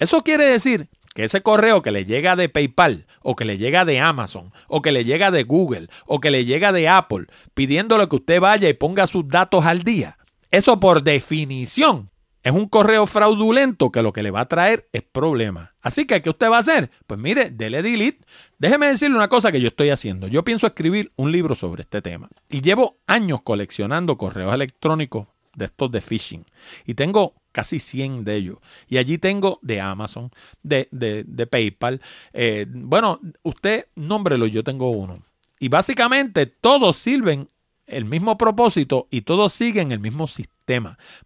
[0.00, 3.84] Eso quiere decir que ese correo que le llega de PayPal o que le llega
[3.84, 8.08] de Amazon o que le llega de Google o que le llega de Apple pidiéndole
[8.08, 10.18] que usted vaya y ponga sus datos al día,
[10.50, 12.10] eso por definición
[12.44, 15.74] es un correo fraudulento que lo que le va a traer es problema.
[15.80, 16.90] Así que, ¿qué usted va a hacer?
[17.06, 18.22] Pues mire, dele delete.
[18.58, 20.28] Déjeme decirle una cosa que yo estoy haciendo.
[20.28, 22.28] Yo pienso escribir un libro sobre este tema.
[22.50, 25.26] Y llevo años coleccionando correos electrónicos
[25.56, 26.44] de estos de phishing.
[26.84, 28.58] Y tengo casi 100 de ellos.
[28.88, 30.30] Y allí tengo de Amazon,
[30.62, 32.02] de, de, PayPal.
[32.34, 35.22] Eh, bueno, usted nómbrelo, yo tengo uno.
[35.58, 37.48] Y básicamente todos sirven
[37.86, 40.53] el mismo propósito y todos siguen el mismo sistema.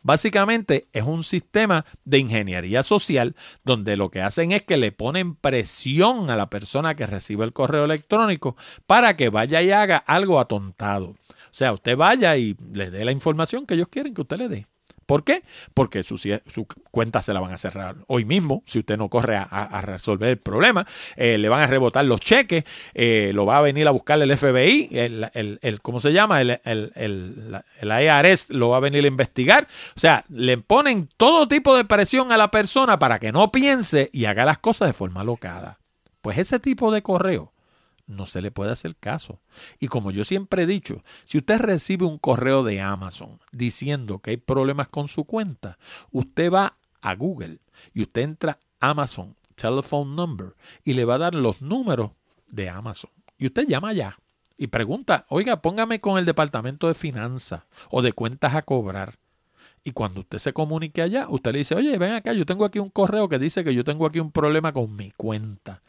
[0.02, 5.34] Básicamente es un sistema de ingeniería social donde lo que hacen es que le ponen
[5.34, 10.40] presión a la persona que recibe el correo electrónico para que vaya y haga algo
[10.40, 11.08] atontado.
[11.08, 11.16] O
[11.52, 14.66] sea, usted vaya y le dé la información que ellos quieren que usted le dé.
[15.08, 15.42] ¿Por qué?
[15.72, 19.38] Porque su, su, cuenta se la van a cerrar hoy mismo, si usted no corre
[19.38, 20.86] a, resolver el problema.
[21.16, 24.36] Eh, le van a rebotar los cheques, eh, lo va a venir a buscar el
[24.36, 26.42] FBI, el, ¿cómo se llama?
[26.42, 27.62] El, el,
[28.50, 29.66] lo va a venir a investigar.
[29.96, 34.10] O sea, le ponen todo tipo de presión a la persona para que no piense
[34.12, 35.78] y haga las cosas de forma locada.
[36.20, 37.54] Pues ese tipo de correo
[38.08, 39.38] no se le puede hacer caso.
[39.78, 44.30] Y como yo siempre he dicho, si usted recibe un correo de Amazon diciendo que
[44.30, 45.78] hay problemas con su cuenta,
[46.10, 47.58] usted va a Google
[47.94, 50.54] y usted entra Amazon Telephone Number
[50.84, 52.12] y le va a dar los números
[52.48, 53.10] de Amazon.
[53.38, 54.18] Y usted llama allá
[54.56, 59.18] y pregunta, oiga, póngame con el departamento de finanzas o de cuentas a cobrar.
[59.84, 62.78] Y cuando usted se comunique allá, usted le dice, oye, ven acá, yo tengo aquí
[62.78, 65.82] un correo que dice que yo tengo aquí un problema con mi cuenta.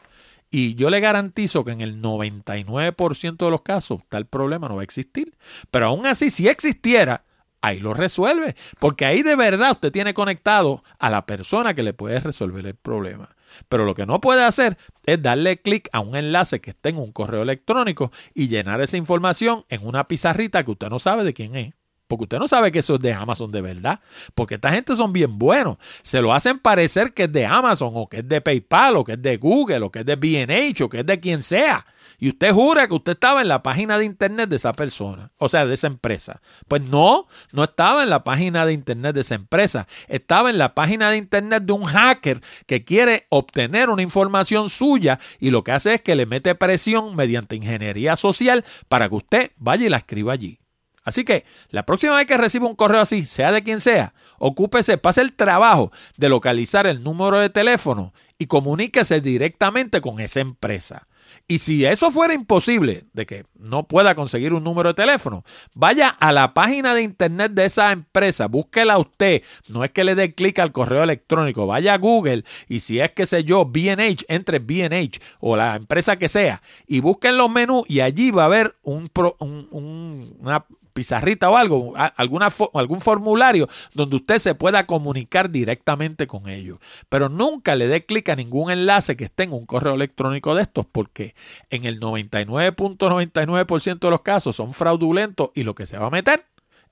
[0.50, 4.80] Y yo le garantizo que en el 99% de los casos tal problema no va
[4.80, 5.36] a existir.
[5.70, 7.24] Pero aún así, si existiera,
[7.60, 8.56] ahí lo resuelve.
[8.80, 12.74] Porque ahí de verdad usted tiene conectado a la persona que le puede resolver el
[12.74, 13.36] problema.
[13.68, 14.76] Pero lo que no puede hacer
[15.06, 18.96] es darle clic a un enlace que esté en un correo electrónico y llenar esa
[18.96, 21.74] información en una pizarrita que usted no sabe de quién es.
[22.10, 24.00] Porque usted no sabe que eso es de Amazon de verdad,
[24.34, 28.08] porque esta gente son bien buenos, se lo hacen parecer que es de Amazon o
[28.08, 30.88] que es de PayPal o que es de Google o que es de B&H o
[30.88, 31.86] que es de quien sea.
[32.18, 35.48] Y usted jura que usted estaba en la página de internet de esa persona, o
[35.48, 36.42] sea, de esa empresa.
[36.66, 40.74] Pues no, no estaba en la página de internet de esa empresa, estaba en la
[40.74, 45.70] página de internet de un hacker que quiere obtener una información suya y lo que
[45.70, 49.98] hace es que le mete presión mediante ingeniería social para que usted vaya y la
[49.98, 50.59] escriba allí.
[51.02, 54.98] Así que la próxima vez que reciba un correo así, sea de quien sea, ocúpese,
[54.98, 61.06] pase el trabajo de localizar el número de teléfono y comuníquese directamente con esa empresa.
[61.48, 65.44] Y si eso fuera imposible, de que no pueda conseguir un número de teléfono,
[65.74, 69.42] vaya a la página de internet de esa empresa, búsquela usted.
[69.68, 73.10] No es que le dé clic al correo electrónico, vaya a Google y si es
[73.12, 77.84] que sé yo, BH, entre BH o la empresa que sea y busquen los menús
[77.88, 80.64] y allí va a haber un, un, una
[81.00, 86.78] pizarrita o algo, algún formulario donde usted se pueda comunicar directamente con ellos.
[87.08, 90.60] Pero nunca le dé clic a ningún enlace que esté en un correo electrónico de
[90.60, 91.34] estos, porque
[91.70, 96.44] en el 99.99% de los casos son fraudulentos y lo que se va a meter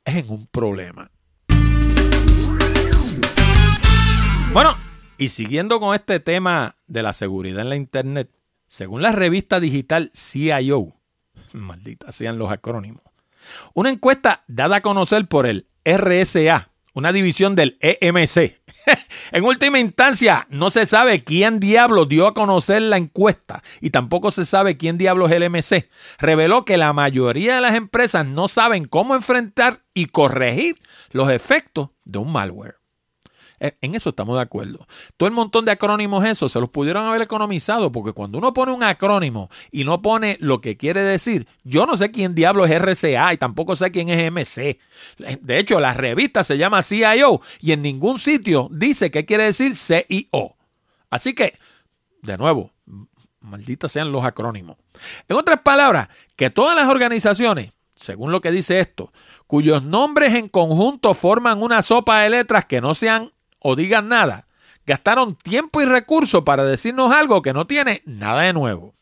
[0.07, 1.11] es en un problema.
[4.55, 4.75] Bueno,
[5.19, 8.31] y siguiendo con este tema de la seguridad en la Internet,
[8.67, 10.95] según la revista digital CIO,
[11.53, 13.03] maldita sean los acrónimos,
[13.75, 18.59] una encuesta dada a conocer por el RSA, una división del EMC.
[19.33, 24.31] en última instancia, no se sabe quién diablo dio a conocer la encuesta y tampoco
[24.31, 25.89] se sabe quién diablo es el e MC.
[26.19, 30.81] Reveló que la mayoría de las empresas no saben cómo enfrentar y corregir
[31.11, 32.78] los efectos de un malware.
[33.61, 34.87] Eh, en eso estamos de acuerdo.
[35.17, 38.73] Todo el montón de acrónimos, eso se los pudieron haber economizado, porque cuando uno pone
[38.73, 42.73] un acrónimo y no pone lo que quiere decir, yo no sé quién diablo es
[42.81, 44.79] RCA y tampoco sé quién es MC.
[45.41, 49.75] De hecho, la revista se llama CIO y en ningún sitio dice qué quiere decir
[49.77, 50.57] CIO.
[51.11, 51.59] Así que,
[52.23, 52.73] de nuevo,
[53.41, 54.77] malditas sean los acrónimos.
[55.29, 59.13] En otras palabras, que todas las organizaciones según lo que dice esto,
[59.47, 64.47] cuyos nombres en conjunto forman una sopa de letras que no sean o digan nada,
[64.87, 68.95] gastaron tiempo y recursos para decirnos algo que no tiene nada de nuevo.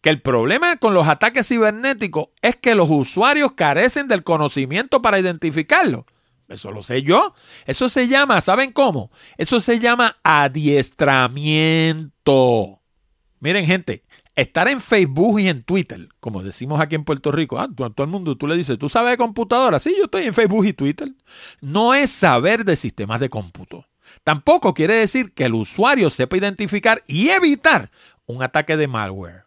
[0.00, 5.18] Que el problema con los ataques cibernéticos es que los usuarios carecen del conocimiento para
[5.18, 6.06] identificarlo.
[6.48, 7.34] Eso lo sé yo.
[7.64, 9.10] Eso se llama, ¿saben cómo?
[9.36, 12.80] Eso se llama adiestramiento.
[13.40, 14.04] Miren, gente,
[14.36, 18.10] estar en Facebook y en Twitter, como decimos aquí en Puerto Rico, ah, todo el
[18.10, 19.78] mundo, tú le dices, ¿tú sabes de computadora?
[19.78, 21.10] Sí, yo estoy en Facebook y Twitter.
[21.60, 23.86] No es saber de sistemas de cómputo.
[24.22, 27.90] Tampoco quiere decir que el usuario sepa identificar y evitar
[28.26, 29.46] un ataque de malware.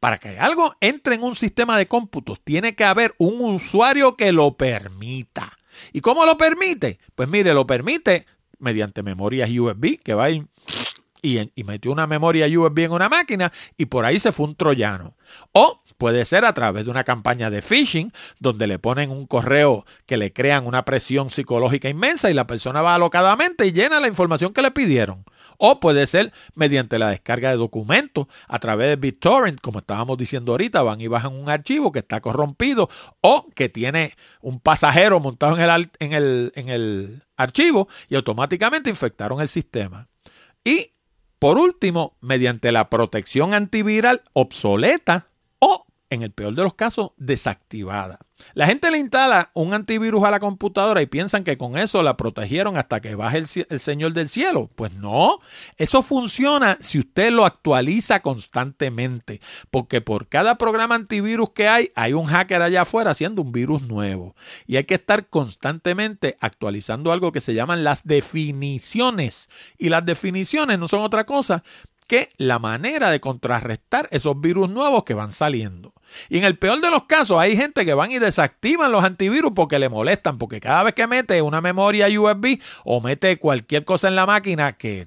[0.00, 4.32] Para que algo entre en un sistema de cómputos, tiene que haber un usuario que
[4.32, 5.56] lo permita.
[5.92, 6.98] ¿Y cómo lo permite?
[7.14, 8.26] Pues mire, lo permite
[8.58, 10.46] mediante memorias USB que va a ir
[11.26, 15.16] y, metió una memoria USB en una máquina y por ahí se fue un troyano.
[15.52, 19.84] O puede ser a través de una campaña de phishing donde le ponen un correo
[20.06, 24.08] que le crean una presión psicológica inmensa y la persona va alocadamente y llena la
[24.08, 25.24] información que le pidieron.
[25.58, 30.52] O puede ser mediante la descarga de documentos a través de BitTorrent, como estábamos diciendo
[30.52, 32.90] ahorita, van y bajan un archivo que está corrompido
[33.22, 38.90] o que tiene un pasajero montado en el, en el, en el archivo y automáticamente
[38.90, 40.08] infectaron el sistema.
[40.64, 40.95] Y
[41.38, 45.28] por último, mediante la protección antiviral obsoleta
[45.58, 48.18] o en el peor de los casos, desactivada.
[48.52, 52.18] La gente le instala un antivirus a la computadora y piensan que con eso la
[52.18, 54.70] protegieron hasta que baje el, Señor del cielo.
[54.74, 55.38] Pues no,
[55.78, 59.40] eso funciona si usted lo actualiza constantemente,
[59.70, 63.82] porque por cada programa antivirus que hay, hay un hacker allá afuera haciendo un virus
[63.82, 64.36] nuevo.
[64.66, 69.48] Y hay que estar constantemente actualizando algo que se llaman las definiciones.
[69.78, 71.64] Y las definiciones no son otra cosa
[72.06, 75.92] que la manera de contrarrestar esos virus nuevos que van saliendo.
[76.28, 79.52] Y en el peor de los casos hay gente que van y desactivan los antivirus
[79.54, 84.08] porque le molestan, porque cada vez que mete una memoria USB o mete cualquier cosa
[84.08, 85.06] en la máquina que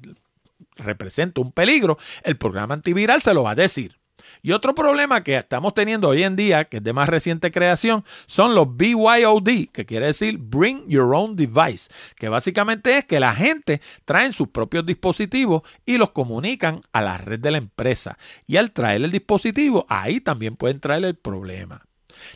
[0.76, 3.99] representa un peligro, el programa antiviral se lo va a decir.
[4.42, 8.06] Y otro problema que estamos teniendo hoy en día, que es de más reciente creación,
[8.26, 13.34] son los BYOD, que quiere decir Bring Your Own Device, que básicamente es que la
[13.34, 18.18] gente trae sus propios dispositivos y los comunican a la red de la empresa.
[18.48, 21.86] Y al traer el dispositivo, ahí también pueden traer el problema.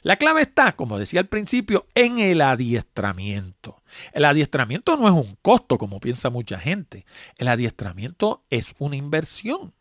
[0.01, 3.82] La clave está, como decía al principio, en el adiestramiento.
[4.14, 7.06] El adiestramiento no es un costo, como piensa mucha gente.
[7.38, 9.74] El adiestramiento es una inversión.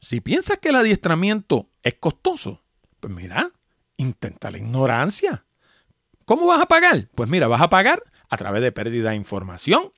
[0.00, 2.62] Si piensas que el adiestramiento es costoso,
[3.00, 3.50] pues mira,
[3.96, 5.44] intenta la ignorancia.
[6.24, 7.08] ¿Cómo vas a pagar?
[7.14, 9.92] Pues mira, vas a pagar a través de pérdida de información,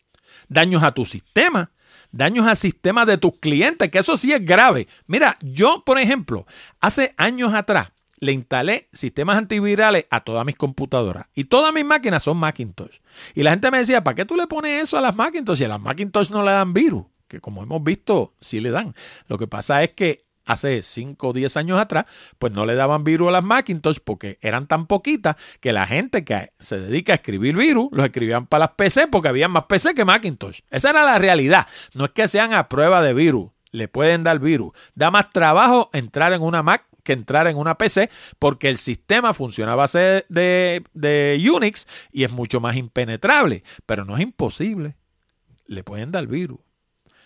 [0.48, 1.70] daños a tu sistema,
[2.10, 4.88] daños al sistema de tus clientes, que eso sí es grave.
[5.06, 6.46] Mira, yo, por ejemplo,
[6.80, 12.22] hace años atrás le instalé sistemas antivirales a todas mis computadoras y todas mis máquinas
[12.22, 12.98] son Macintosh.
[13.34, 15.58] Y la gente me decía, ¿para qué tú le pones eso a las Macintosh?
[15.58, 18.94] Si a las Macintosh no le dan virus, que como hemos visto, sí le dan.
[19.26, 22.04] Lo que pasa es que hace 5 o 10 años atrás,
[22.38, 26.24] pues no le daban virus a las Macintosh porque eran tan poquitas que la gente
[26.24, 29.94] que se dedica a escribir virus los escribían para las PC porque había más PC
[29.94, 30.60] que Macintosh.
[30.68, 31.68] Esa era la realidad.
[31.94, 34.72] No es que sean a prueba de virus, le pueden dar virus.
[34.94, 39.32] Da más trabajo entrar en una Mac que entrar en una PC porque el sistema
[39.32, 44.96] funciona a base de, de Unix y es mucho más impenetrable, pero no es imposible.
[45.64, 46.60] Le pueden dar virus.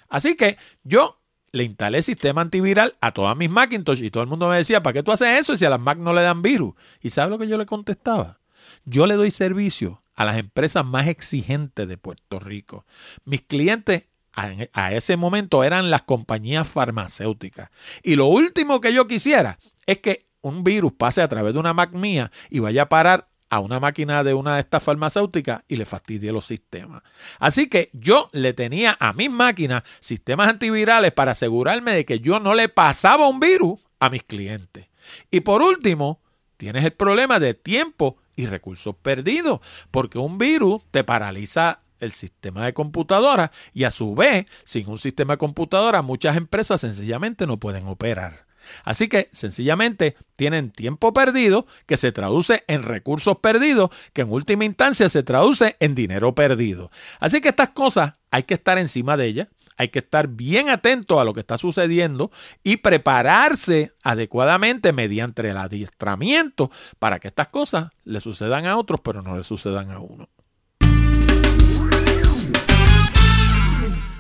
[0.09, 1.21] Así que yo
[1.53, 4.95] le instalé sistema antiviral a todas mis Macintosh y todo el mundo me decía, ¿para
[4.95, 6.75] qué tú haces eso si a las Mac no le dan virus?
[7.01, 8.41] ¿Y sabes lo que yo le contestaba?
[8.85, 12.85] Yo le doy servicio a las empresas más exigentes de Puerto Rico.
[13.25, 17.71] Mis clientes a, ese momento eran las compañías farmacéuticas.
[18.03, 21.73] Y lo último que yo quisiera es que un virus pase a través de una
[21.73, 25.77] Mac mía y vaya a parar a una máquina de una de estas farmacéuticas y
[25.77, 27.03] le fastidie los sistemas.
[27.39, 32.41] Así que yo le tenía a mis máquinas sistemas antivirales para asegurarme de que yo
[32.41, 34.89] no le pasaba un virus a mis clientes.
[35.31, 36.21] Y por último,
[36.57, 42.65] tienes el problema de tiempo y recursos perdidos, porque un virus te paraliza el sistema
[42.65, 47.59] de computadora y a su vez, sin un sistema de computadora, muchas empresas sencillamente no
[47.59, 48.46] pueden operar.
[48.85, 54.65] Así que sencillamente tienen tiempo perdido que se traduce en recursos perdidos, que en última
[54.65, 56.91] instancia se traduce en dinero perdido.
[57.21, 61.21] Así que estas cosas hay que estar encima de ellas, hay que estar bien atento
[61.21, 62.31] a lo que está sucediendo
[62.63, 69.23] y prepararse adecuadamente mediante el adiestramiento para que estas cosas le sucedan a otros, pero
[69.23, 70.29] no le sucedan a uno.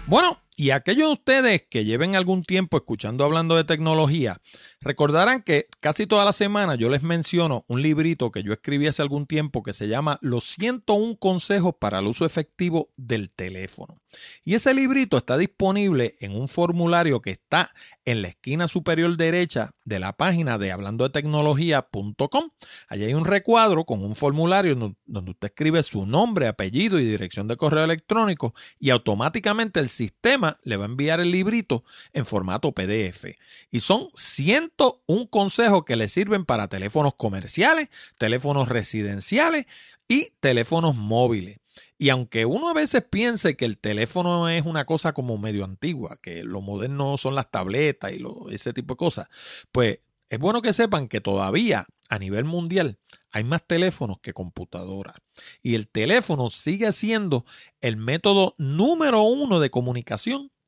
[0.07, 4.41] Bueno, y aquellos de ustedes que lleven algún tiempo escuchando hablando de tecnología,
[4.81, 9.03] recordarán que casi toda la semana yo les menciono un librito que yo escribí hace
[9.03, 14.01] algún tiempo que se llama Los 101 consejos para el uso efectivo del teléfono.
[14.45, 17.71] Y ese librito está disponible en un formulario que está
[18.05, 22.51] en la esquina superior derecha de la página de hablando de tecnología.com.
[22.89, 27.49] Allí hay un recuadro con un formulario donde usted escribe su nombre, apellido y dirección
[27.49, 32.72] de correo electrónico y automáticamente el sistema le va a enviar el librito en formato
[32.72, 33.36] PDF.
[33.70, 37.88] Y son 101 consejos que le sirven para teléfonos comerciales,
[38.18, 39.66] teléfonos residenciales
[40.09, 41.59] y teléfonos móviles.
[41.99, 46.18] Y aunque uno a veces piense que el teléfono es una cosa como medio antigua,
[46.20, 48.22] que lo moderno son las tabletas y
[48.55, 49.28] ese tipo de cosas,
[49.72, 52.99] pues es bueno que sepan que todavía a nivel mundial
[53.37, 55.16] hay más teléfonos que computadoras.
[55.61, 57.45] Y el teléfono sigue siendo
[57.82, 60.51] el método número uno de comunicación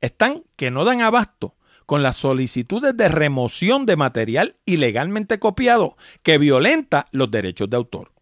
[0.00, 1.54] están que no dan abasto
[1.86, 8.12] con las solicitudes de remoción de material ilegalmente copiado que violenta los derechos de autor.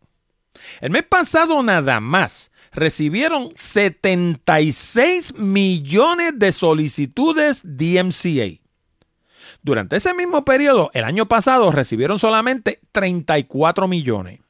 [0.81, 8.61] El mes pasado nada más recibieron 76 millones de solicitudes DMCA.
[9.63, 14.41] Durante ese mismo periodo, el año pasado, recibieron solamente 34 millones.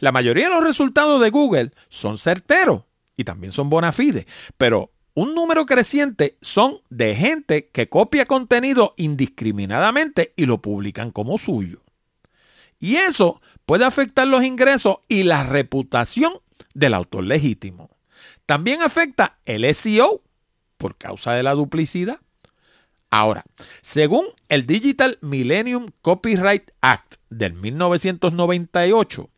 [0.00, 2.82] La mayoría de los resultados de Google son certeros
[3.16, 4.26] y también son bona fide,
[4.56, 11.38] pero un número creciente son de gente que copia contenido indiscriminadamente y lo publican como
[11.38, 11.80] suyo.
[12.78, 16.34] Y eso puede afectar los ingresos y la reputación
[16.74, 17.88] del autor legítimo.
[18.44, 20.22] También afecta el SEO
[20.76, 22.20] por causa de la duplicidad.
[23.08, 23.42] Ahora,
[23.80, 29.30] según el Digital Millennium Copyright Act del 1998,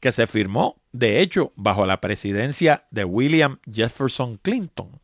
[0.00, 4.99] que se firmó, de hecho, bajo la presidencia de William Jefferson Clinton,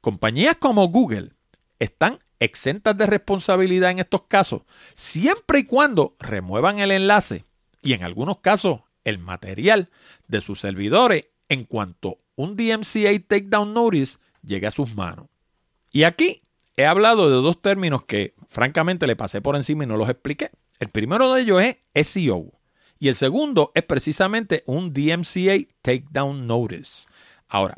[0.00, 1.30] Compañías como Google
[1.78, 4.62] están exentas de responsabilidad en estos casos,
[4.94, 7.44] siempre y cuando remuevan el enlace
[7.82, 9.90] y en algunos casos el material
[10.28, 15.26] de sus servidores en cuanto un DMCA Takedown Notice llegue a sus manos.
[15.92, 16.42] Y aquí
[16.76, 20.50] he hablado de dos términos que francamente le pasé por encima y no los expliqué.
[20.78, 22.52] El primero de ellos es SEO
[22.98, 27.06] y el segundo es precisamente un DMCA Takedown Notice.
[27.48, 27.74] Ahora,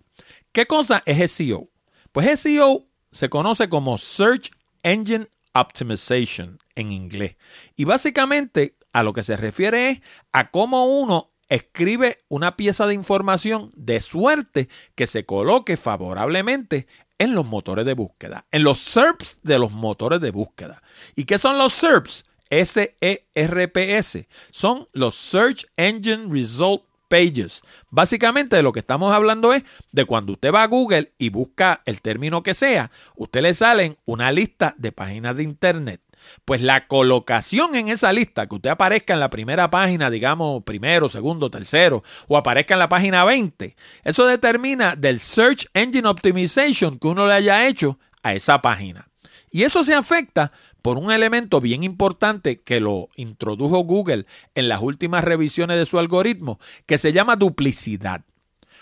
[0.53, 1.69] ¿qué cosa es SEO?
[2.13, 4.51] Pues SEO se conoce como Search
[4.83, 7.37] Engine Optimization en inglés.
[7.77, 10.01] Y básicamente a lo que se refiere es
[10.33, 16.87] a cómo uno escribe una pieza de información de suerte que se coloque favorablemente
[17.19, 20.83] en los motores de búsqueda, en los SERPs de los motores de búsqueda.
[21.15, 22.25] ¿Y qué son los SERPs?
[22.51, 24.29] S-E-R-P-S.
[24.51, 26.83] Son los Search Engine Result
[27.13, 27.61] Pages.
[27.91, 31.83] Básicamente de lo que estamos hablando es de cuando usted va a Google y busca
[31.85, 36.01] el término que sea, usted le salen una lista de páginas de internet.
[36.47, 41.11] Pues la colocación en esa lista, que usted aparezca en la primera página, digamos, primero,
[41.11, 47.09] segundo, tercero, o aparezca en la página 20, eso determina del Search Engine Optimization que
[47.09, 49.07] uno le haya hecho a esa página.
[49.51, 50.51] Y eso se afecta
[50.83, 55.99] por un elemento bien importante que lo introdujo Google en las últimas revisiones de su
[55.99, 58.23] algoritmo, que se llama duplicidad.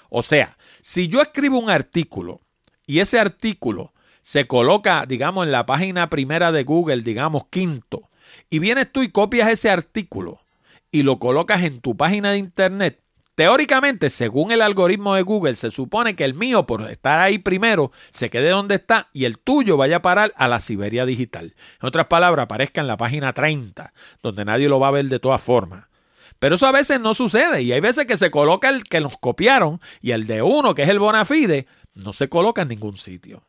[0.08, 2.40] O sea, si yo escribo un artículo
[2.86, 3.92] y ese artículo
[4.22, 8.08] se coloca, digamos, en la página primera de Google, digamos, quinto,
[8.48, 10.40] y vienes tú y copias ese artículo
[10.90, 13.00] y lo colocas en tu página de internet,
[13.40, 17.90] Teóricamente, según el algoritmo de Google, se supone que el mío, por estar ahí primero,
[18.10, 21.54] se quede donde está y el tuyo vaya a parar a la Siberia digital.
[21.80, 25.20] En otras palabras, aparezca en la página 30, donde nadie lo va a ver de
[25.20, 25.86] todas formas.
[26.38, 29.16] Pero eso a veces no sucede y hay veces que se coloca el que nos
[29.16, 33.46] copiaron y el de uno, que es el Bonafide, no se coloca en ningún sitio.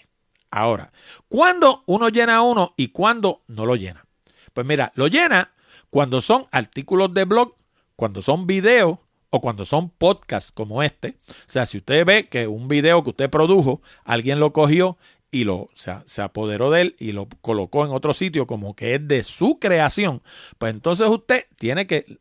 [0.52, 0.92] Ahora,
[1.28, 4.06] ¿cuándo uno llena uno y cuándo no lo llena?
[4.54, 5.54] Pues mira, lo llena
[5.90, 7.56] cuando son artículos de blog,
[7.96, 9.00] cuando son videos,
[9.30, 11.18] o cuando son podcasts como este.
[11.30, 14.98] O sea, si usted ve que un video que usted produjo, alguien lo cogió
[15.32, 19.08] y lo, se apoderó de él y lo colocó en otro sitio como que es
[19.08, 20.22] de su creación,
[20.58, 22.20] pues entonces usted tiene que,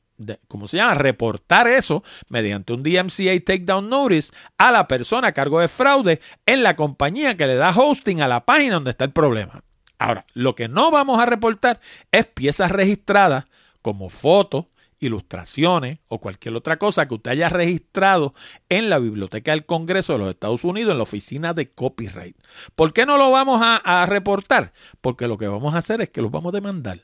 [0.48, 0.94] ¿cómo se llama?
[0.94, 6.62] Reportar eso mediante un DMCA Takedown Notice a la persona a cargo de fraude en
[6.62, 9.62] la compañía que le da hosting a la página donde está el problema.
[9.98, 11.80] Ahora, lo que no vamos a reportar
[12.12, 13.44] es piezas registradas
[13.80, 14.66] como fotos,
[15.00, 18.34] ilustraciones o cualquier otra cosa que usted haya registrado
[18.68, 22.36] en la Biblioteca del Congreso de los Estados Unidos en la oficina de copyright.
[22.74, 24.72] ¿Por qué no lo vamos a, reportar?
[25.00, 27.00] Porque lo que vamos a hacer es que los vamos a demandar.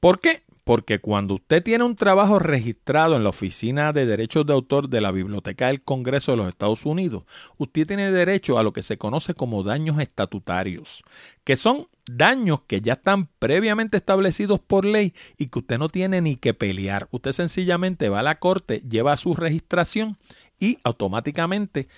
[0.00, 0.44] ¿Por qué?
[0.64, 5.00] Porque cuando usted tiene un trabajo registrado en la Oficina de Derechos de Autor de
[5.00, 7.24] la Biblioteca del Congreso de los Estados Unidos,
[7.58, 11.02] usted tiene derecho a lo que se conoce como daños estatutarios,
[11.44, 16.20] que son daños que ya están previamente establecidos por ley y que usted no tiene
[16.20, 17.08] ni que pelear.
[17.10, 20.16] Usted sencillamente va a la corte, lleva su registración
[20.62, 21.88] y automáticamente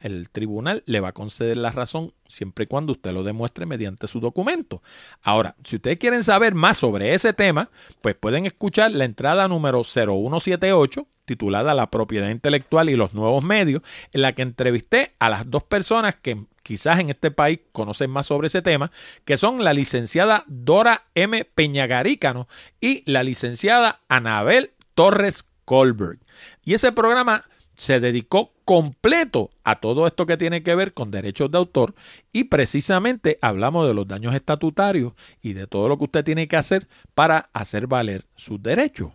[0.00, 4.08] el tribunal le va a conceder la razón siempre y cuando usted lo demuestre mediante
[4.08, 4.82] su documento.
[5.22, 9.84] Ahora, si ustedes quieren saber más sobre ese tema, pues pueden escuchar la entrada número
[9.84, 13.82] 0178 titulada La propiedad intelectual y los nuevos medios,
[14.12, 18.26] en la que entrevisté a las dos personas que quizás en este país conocen más
[18.26, 18.90] sobre ese tema,
[19.24, 21.44] que son la licenciada Dora M.
[21.44, 22.48] Peñagarícano
[22.80, 26.18] y la licenciada Anabel Torres Colberg.
[26.64, 27.44] Y ese programa
[27.80, 31.94] se dedicó completo a todo esto que tiene que ver con derechos de autor
[32.30, 36.58] y precisamente hablamos de los daños estatutarios y de todo lo que usted tiene que
[36.58, 39.12] hacer para hacer valer sus derechos.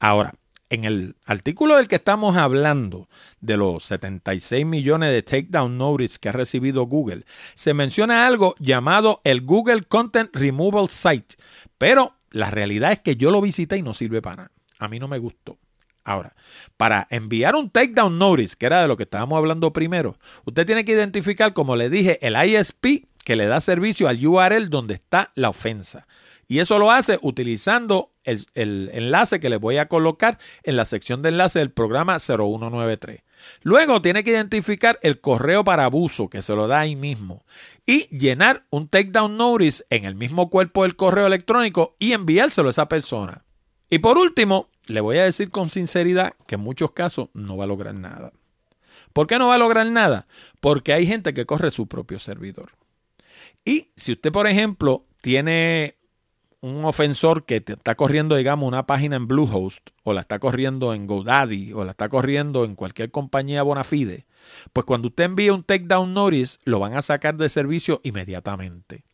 [0.00, 0.34] Ahora,
[0.70, 3.08] en el artículo del que estamos hablando,
[3.40, 9.20] de los 76 millones de takedown notice que ha recibido Google, se menciona algo llamado
[9.22, 11.36] el Google Content Removal Site,
[11.78, 14.52] pero la realidad es que yo lo visité y no sirve para nada.
[14.80, 15.59] A mí no me gustó.
[16.04, 16.34] Ahora,
[16.76, 20.84] para enviar un takedown notice, que era de lo que estábamos hablando primero, usted tiene
[20.84, 25.30] que identificar, como le dije, el ISP que le da servicio al URL donde está
[25.34, 26.06] la ofensa.
[26.48, 28.46] Y eso lo hace utilizando el,
[28.92, 33.22] enlace que le voy a colocar en la sección de enlace del programa 0193.
[33.62, 37.44] Luego tiene que identificar el correo para abuso que se lo da ahí mismo
[37.86, 42.72] y llenar un takedown notice en el mismo cuerpo del correo electrónico y enviárselo a
[42.72, 43.44] esa persona.
[43.88, 47.64] Y por último, le voy a decir con sinceridad que en muchos casos no va
[47.64, 48.32] a lograr nada.
[49.12, 50.26] ¿Por qué no va a lograr nada?
[50.60, 52.72] Porque hay gente que corre su propio servidor.
[53.64, 55.96] Y si usted, por ejemplo, tiene
[56.60, 61.06] un ofensor que está corriendo, digamos, una página en Bluehost, o la está corriendo en
[61.06, 64.26] GoDaddy, o la está corriendo en cualquier compañía bona fide,
[64.72, 69.04] pues cuando usted envía un takedown notice, lo van a sacar de servicio inmediatamente.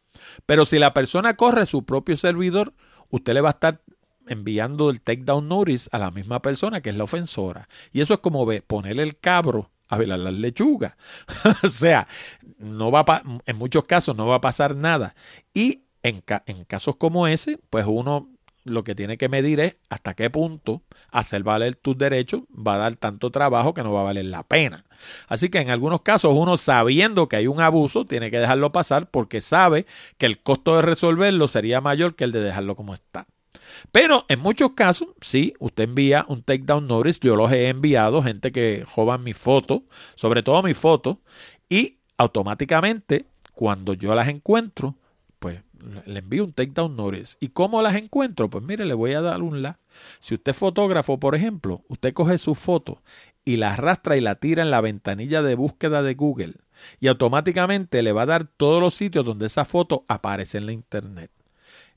[0.44, 2.74] Pero si la persona corre su propio servidor,
[3.10, 3.80] usted le va a estar
[4.26, 7.68] enviando el takedown notice a la misma persona que es la ofensora.
[7.92, 10.94] Y eso es como ponerle el cabro a velar las lechugas.
[11.62, 12.08] o sea,
[12.58, 15.14] no va en muchos casos no va a pasar nada.
[15.54, 18.28] Y en, en casos como ese, pues uno
[18.66, 22.78] lo que tiene que medir es hasta qué punto hacer valer tus derechos va a
[22.78, 24.84] dar tanto trabajo que no va a valer la pena.
[25.28, 29.08] Así que en algunos casos uno sabiendo que hay un abuso tiene que dejarlo pasar
[29.08, 29.86] porque sabe
[30.18, 33.26] que el costo de resolverlo sería mayor que el de dejarlo como está.
[33.92, 37.20] Pero en muchos casos, sí, usted envía un takedown notice.
[37.22, 39.84] Yo los he enviado, gente que joban mi foto,
[40.14, 41.20] sobre todo mi foto,
[41.68, 44.96] y automáticamente, cuando yo las encuentro,
[45.38, 45.62] pues
[46.07, 47.36] le envío un takedown notice.
[47.40, 48.50] ¿Y cómo las encuentro?
[48.50, 49.78] Pues mire, le voy a dar un la.
[50.20, 53.02] Si usted es fotógrafo, por ejemplo, usted coge su foto
[53.44, 56.54] y la arrastra y la tira en la ventanilla de búsqueda de Google
[57.00, 60.72] y automáticamente le va a dar todos los sitios donde esa foto aparece en la
[60.72, 61.30] internet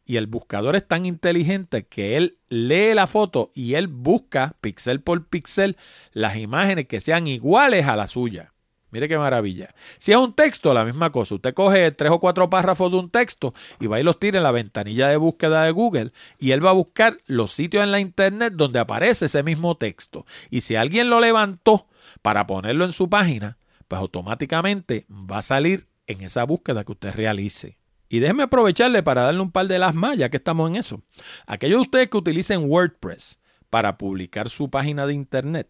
[0.10, 5.02] y el buscador es tan inteligente que él lee la foto y él busca pixel
[5.02, 5.78] por pixel
[6.14, 8.52] las imágenes que sean iguales a la suya.
[8.90, 9.70] Mire qué maravilla.
[10.00, 11.36] Si es un texto, la misma cosa.
[11.36, 14.44] Usted coge tres o cuatro párrafos de un texto y va y los tira en
[14.44, 18.00] la ventanilla de búsqueda de Google y él va a buscar los sitios en la
[18.00, 20.26] internet donde aparece ese mismo texto.
[20.50, 21.88] Y si alguien lo levantó
[22.24, 27.14] para ponerlo en su página, pues automáticamente va a salir en esa búsqueda que usted
[27.14, 27.79] realice.
[28.10, 31.02] Y déjeme aprovecharle para darle un par de las más, ya que estamos en eso.
[31.46, 33.40] Aquellos de ustedes que utilicen WordPress
[33.70, 35.70] para publicar su página de internet,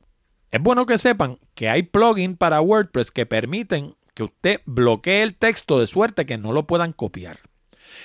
[0.52, 5.36] es bueno que sepan que hay plugins para WordPress que permiten que usted bloquee el
[5.36, 7.40] texto de suerte que no lo puedan copiar.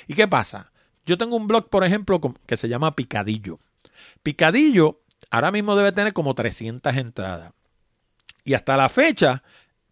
[0.06, 0.70] ¿Y qué pasa?
[1.06, 3.60] Yo tengo un blog, por ejemplo, que se llama Picadillo.
[4.22, 7.52] Picadillo ahora mismo debe tener como 300 entradas.
[8.44, 9.42] Y hasta la fecha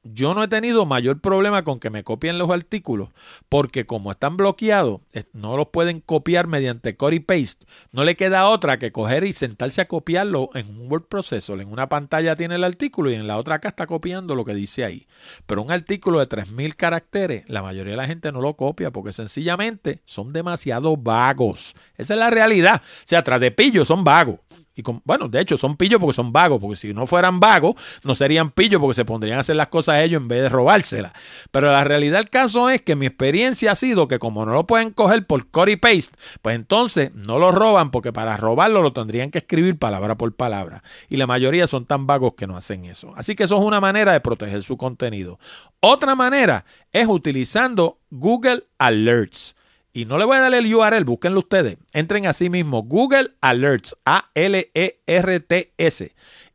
[0.05, 3.11] yo no he tenido mayor problema con que me copien los artículos,
[3.48, 5.00] porque como están bloqueados,
[5.32, 7.66] no los pueden copiar mediante copy paste.
[7.92, 11.61] No le queda otra que coger y sentarse a copiarlo en un word processor.
[11.61, 14.55] En una pantalla tiene el artículo y en la otra acá está copiando lo que
[14.55, 15.07] dice ahí.
[15.46, 19.12] Pero un artículo de 3000 caracteres, la mayoría de la gente no lo copia porque
[19.12, 21.74] sencillamente son demasiado vagos.
[21.96, 22.82] Esa es la realidad.
[22.84, 24.40] O sea, tras de pillo son vagos.
[24.75, 28.14] Y bueno, de hecho son pillos porque son vagos, porque si no fueran vagos, no
[28.14, 31.12] serían pillos porque se pondrían a hacer las cosas ellos en vez de robárselas.
[31.51, 34.66] Pero la realidad del caso es que mi experiencia ha sido que como no lo
[34.66, 39.31] pueden coger por copy paste, pues entonces no lo roban porque para robarlo lo tendrían
[39.31, 40.83] que escribir palabra por palabra.
[41.09, 43.12] Y la mayoría son tan vagos que no hacen eso.
[43.16, 45.39] Así que eso es una manera de proteger su contenido.
[45.81, 49.55] Otra manera es utilizando Google Alerts.
[49.93, 51.76] Y no le voy a dar el URL, búsquenlo ustedes.
[51.93, 54.95] Entren así mismo, Google Alerts, A-L-E-R-T-S.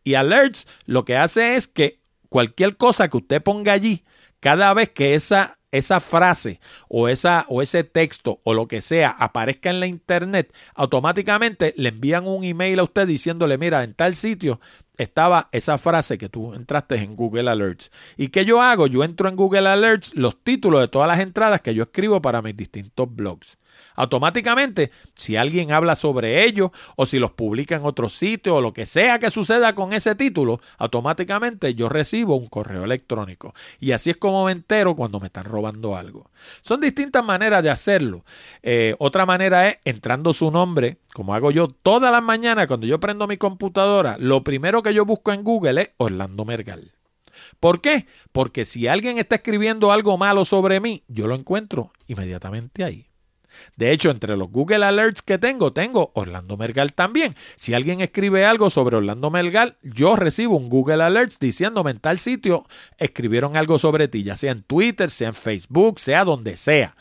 [0.03, 4.03] Y Alerts lo que hace es que cualquier cosa que usted ponga allí,
[4.39, 6.59] cada vez que esa, esa frase
[6.89, 11.89] o, esa, o ese texto o lo que sea aparezca en la internet, automáticamente le
[11.89, 14.59] envían un email a usted diciéndole, mira, en tal sitio
[14.97, 17.91] estaba esa frase que tú entraste en Google Alerts.
[18.17, 18.87] ¿Y qué yo hago?
[18.87, 22.41] Yo entro en Google Alerts los títulos de todas las entradas que yo escribo para
[22.41, 23.57] mis distintos blogs.
[23.97, 28.71] Automáticamente, si alguien habla sobre ellos o si los publica en otro sitio o lo
[28.71, 33.55] que sea que suceda con ese título, automáticamente yo recibo un correo electrónico.
[33.79, 36.29] Y así es como me entero cuando me están robando algo.
[36.61, 38.23] Son distintas maneras de hacerlo.
[38.61, 42.99] Eh, otra manera es entrando su nombre, como hago yo todas las mañanas cuando yo
[42.99, 44.15] prendo mi computadora.
[44.19, 46.93] Lo primero que yo busco en Google es Orlando Mergal.
[47.59, 48.05] ¿Por qué?
[48.31, 53.06] Porque si alguien está escribiendo algo malo sobre mí, yo lo encuentro inmediatamente ahí.
[53.75, 57.35] De hecho, entre los Google Alerts que tengo, tengo Orlando Mergal también.
[57.55, 62.19] Si alguien escribe algo sobre Orlando Mergal, yo recibo un Google Alerts diciéndome en tal
[62.19, 62.65] sitio
[62.97, 66.95] escribieron algo sobre ti, ya sea en Twitter, sea en Facebook, sea donde sea.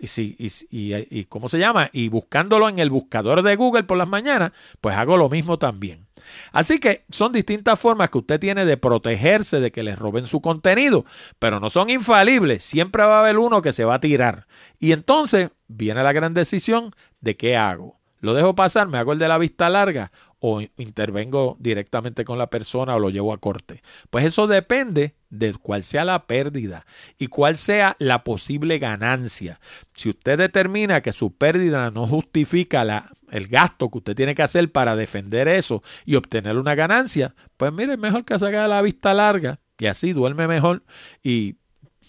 [0.00, 1.90] Y, si, y, y, ¿cómo se llama?
[1.92, 6.07] Y buscándolo en el buscador de Google por las mañanas, pues hago lo mismo también.
[6.52, 10.40] Así que son distintas formas que usted tiene de protegerse de que le roben su
[10.40, 11.04] contenido,
[11.38, 12.64] pero no son infalibles.
[12.64, 14.46] Siempre va a haber uno que se va a tirar.
[14.78, 17.98] Y entonces viene la gran decisión de qué hago.
[18.20, 18.88] ¿Lo dejo pasar?
[18.88, 20.10] ¿Me hago el de la vista larga?
[20.40, 23.82] ¿O intervengo directamente con la persona o lo llevo a corte?
[24.10, 26.86] Pues eso depende de cuál sea la pérdida
[27.18, 29.60] y cuál sea la posible ganancia.
[29.92, 34.42] Si usted determina que su pérdida no justifica la, el gasto que usted tiene que
[34.42, 38.82] hacer para defender eso y obtener una ganancia, pues mire, mejor que se haga la
[38.82, 40.82] vista larga y así duerme mejor
[41.22, 41.56] y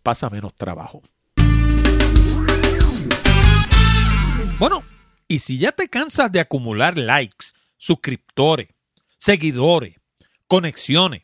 [0.04, 1.02] pasa menos trabajo.
[4.58, 4.84] Bueno,
[5.28, 7.48] y si ya te cansas de acumular likes,
[7.78, 8.68] suscriptores,
[9.18, 9.96] seguidores,
[10.48, 11.22] conexiones,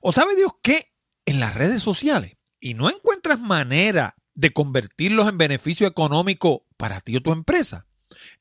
[0.00, 0.92] o sabe Dios qué,
[1.24, 7.16] en las redes sociales, y no encuentras manera de convertirlos en beneficio económico para ti
[7.16, 7.86] o tu empresa,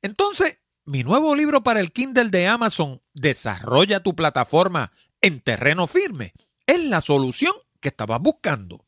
[0.02, 6.34] entonces mi nuevo libro para el Kindle de Amazon, Desarrolla tu plataforma en terreno firme,
[6.68, 8.86] es la solución que estabas buscando.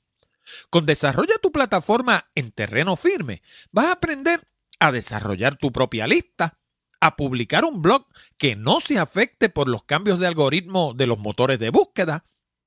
[0.70, 3.42] Con Desarrolla tu plataforma en terreno firme,
[3.72, 4.48] vas a aprender
[4.80, 6.60] a desarrollar tu propia lista,
[7.00, 8.06] a publicar un blog
[8.38, 12.24] que no se afecte por los cambios de algoritmo de los motores de búsqueda,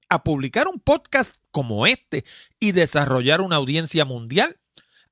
[0.08, 2.24] a publicar un podcast como este
[2.58, 4.58] y desarrollar una audiencia mundial,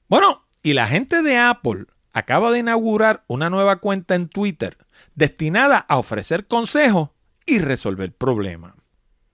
[0.07, 4.77] Bueno, y la gente de Apple acaba de inaugurar una nueva cuenta en Twitter
[5.15, 7.09] destinada a ofrecer consejos
[7.45, 8.73] y resolver problemas.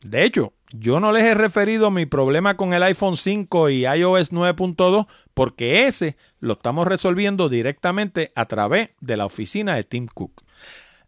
[0.02, 4.32] De hecho, yo no les he referido mi problema con el iPhone 5 y iOS
[4.32, 10.44] 9.2 porque ese lo estamos resolviendo directamente a través de la oficina de Tim Cook.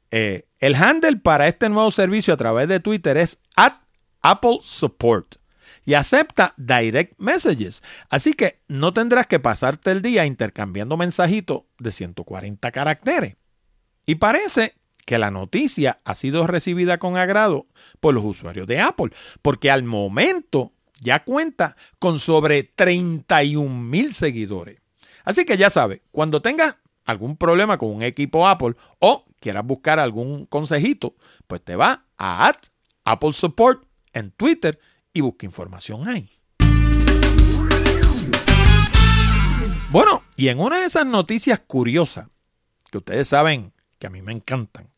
[0.09, 3.76] Eh, el handle para este nuevo servicio a través de Twitter es at
[4.22, 5.36] Apple Support
[5.86, 7.82] y acepta direct messages.
[8.09, 13.36] Así que no tendrás que pasarte el día intercambiando mensajitos de 140 caracteres.
[14.05, 14.76] Y parece
[15.06, 17.68] que la noticia ha sido recibida con agrado
[17.99, 24.80] por los usuarios de Apple, porque al momento ya cuenta con sobre 31 mil seguidores.
[25.24, 29.99] Así que ya sabes, cuando tengas algún problema con un equipo Apple o quieras buscar
[29.99, 31.16] algún consejito,
[31.47, 32.54] pues te va a
[33.04, 34.80] Apple Support en Twitter
[35.14, 36.30] y busca información ahí.
[39.89, 42.28] Bueno, y en una de esas noticias curiosas,
[42.89, 44.89] que ustedes saben que a mí me encantan,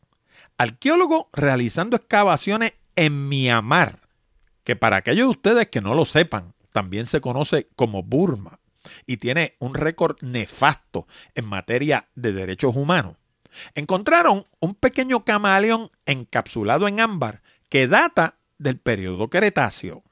[0.58, 4.00] arqueólogo realizando excavaciones en Myanmar,
[4.62, 8.58] que para aquellos de ustedes que no lo sepan, también se conoce como Burma
[9.06, 13.16] y tiene un récord nefasto en materia de derechos humanos.
[13.74, 20.02] Encontraron un pequeño camaleón encapsulado en ámbar que data del periodo Cretáceo.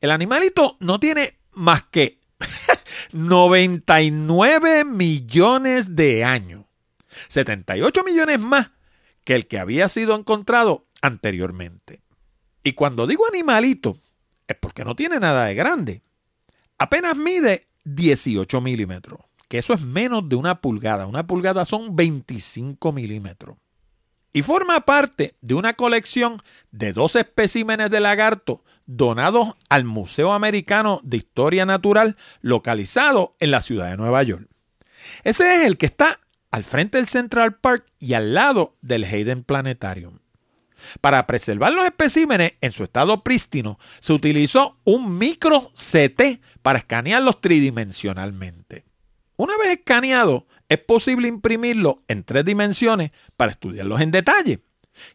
[0.00, 2.20] El animalito no tiene más que
[3.12, 6.64] 99 millones de años,
[7.28, 8.70] 78 millones más
[9.26, 12.00] que el que había sido encontrado anteriormente.
[12.62, 13.98] Y cuando digo animalito,
[14.46, 16.02] es porque no tiene nada de grande.
[16.78, 19.18] Apenas mide 18 milímetros,
[19.48, 21.08] que eso es menos de una pulgada.
[21.08, 23.58] Una pulgada son 25 milímetros.
[24.32, 31.00] Y forma parte de una colección de dos especímenes de lagarto donados al Museo Americano
[31.02, 34.48] de Historia Natural localizado en la ciudad de Nueva York.
[35.24, 36.20] Ese es el que está
[36.56, 40.20] al frente del Central Park y al lado del Hayden Planetarium.
[41.02, 47.42] Para preservar los especímenes en su estado prístino, se utilizó un micro CT para escanearlos
[47.42, 48.86] tridimensionalmente.
[49.36, 54.60] Una vez escaneado, es posible imprimirlo en tres dimensiones para estudiarlos en detalle.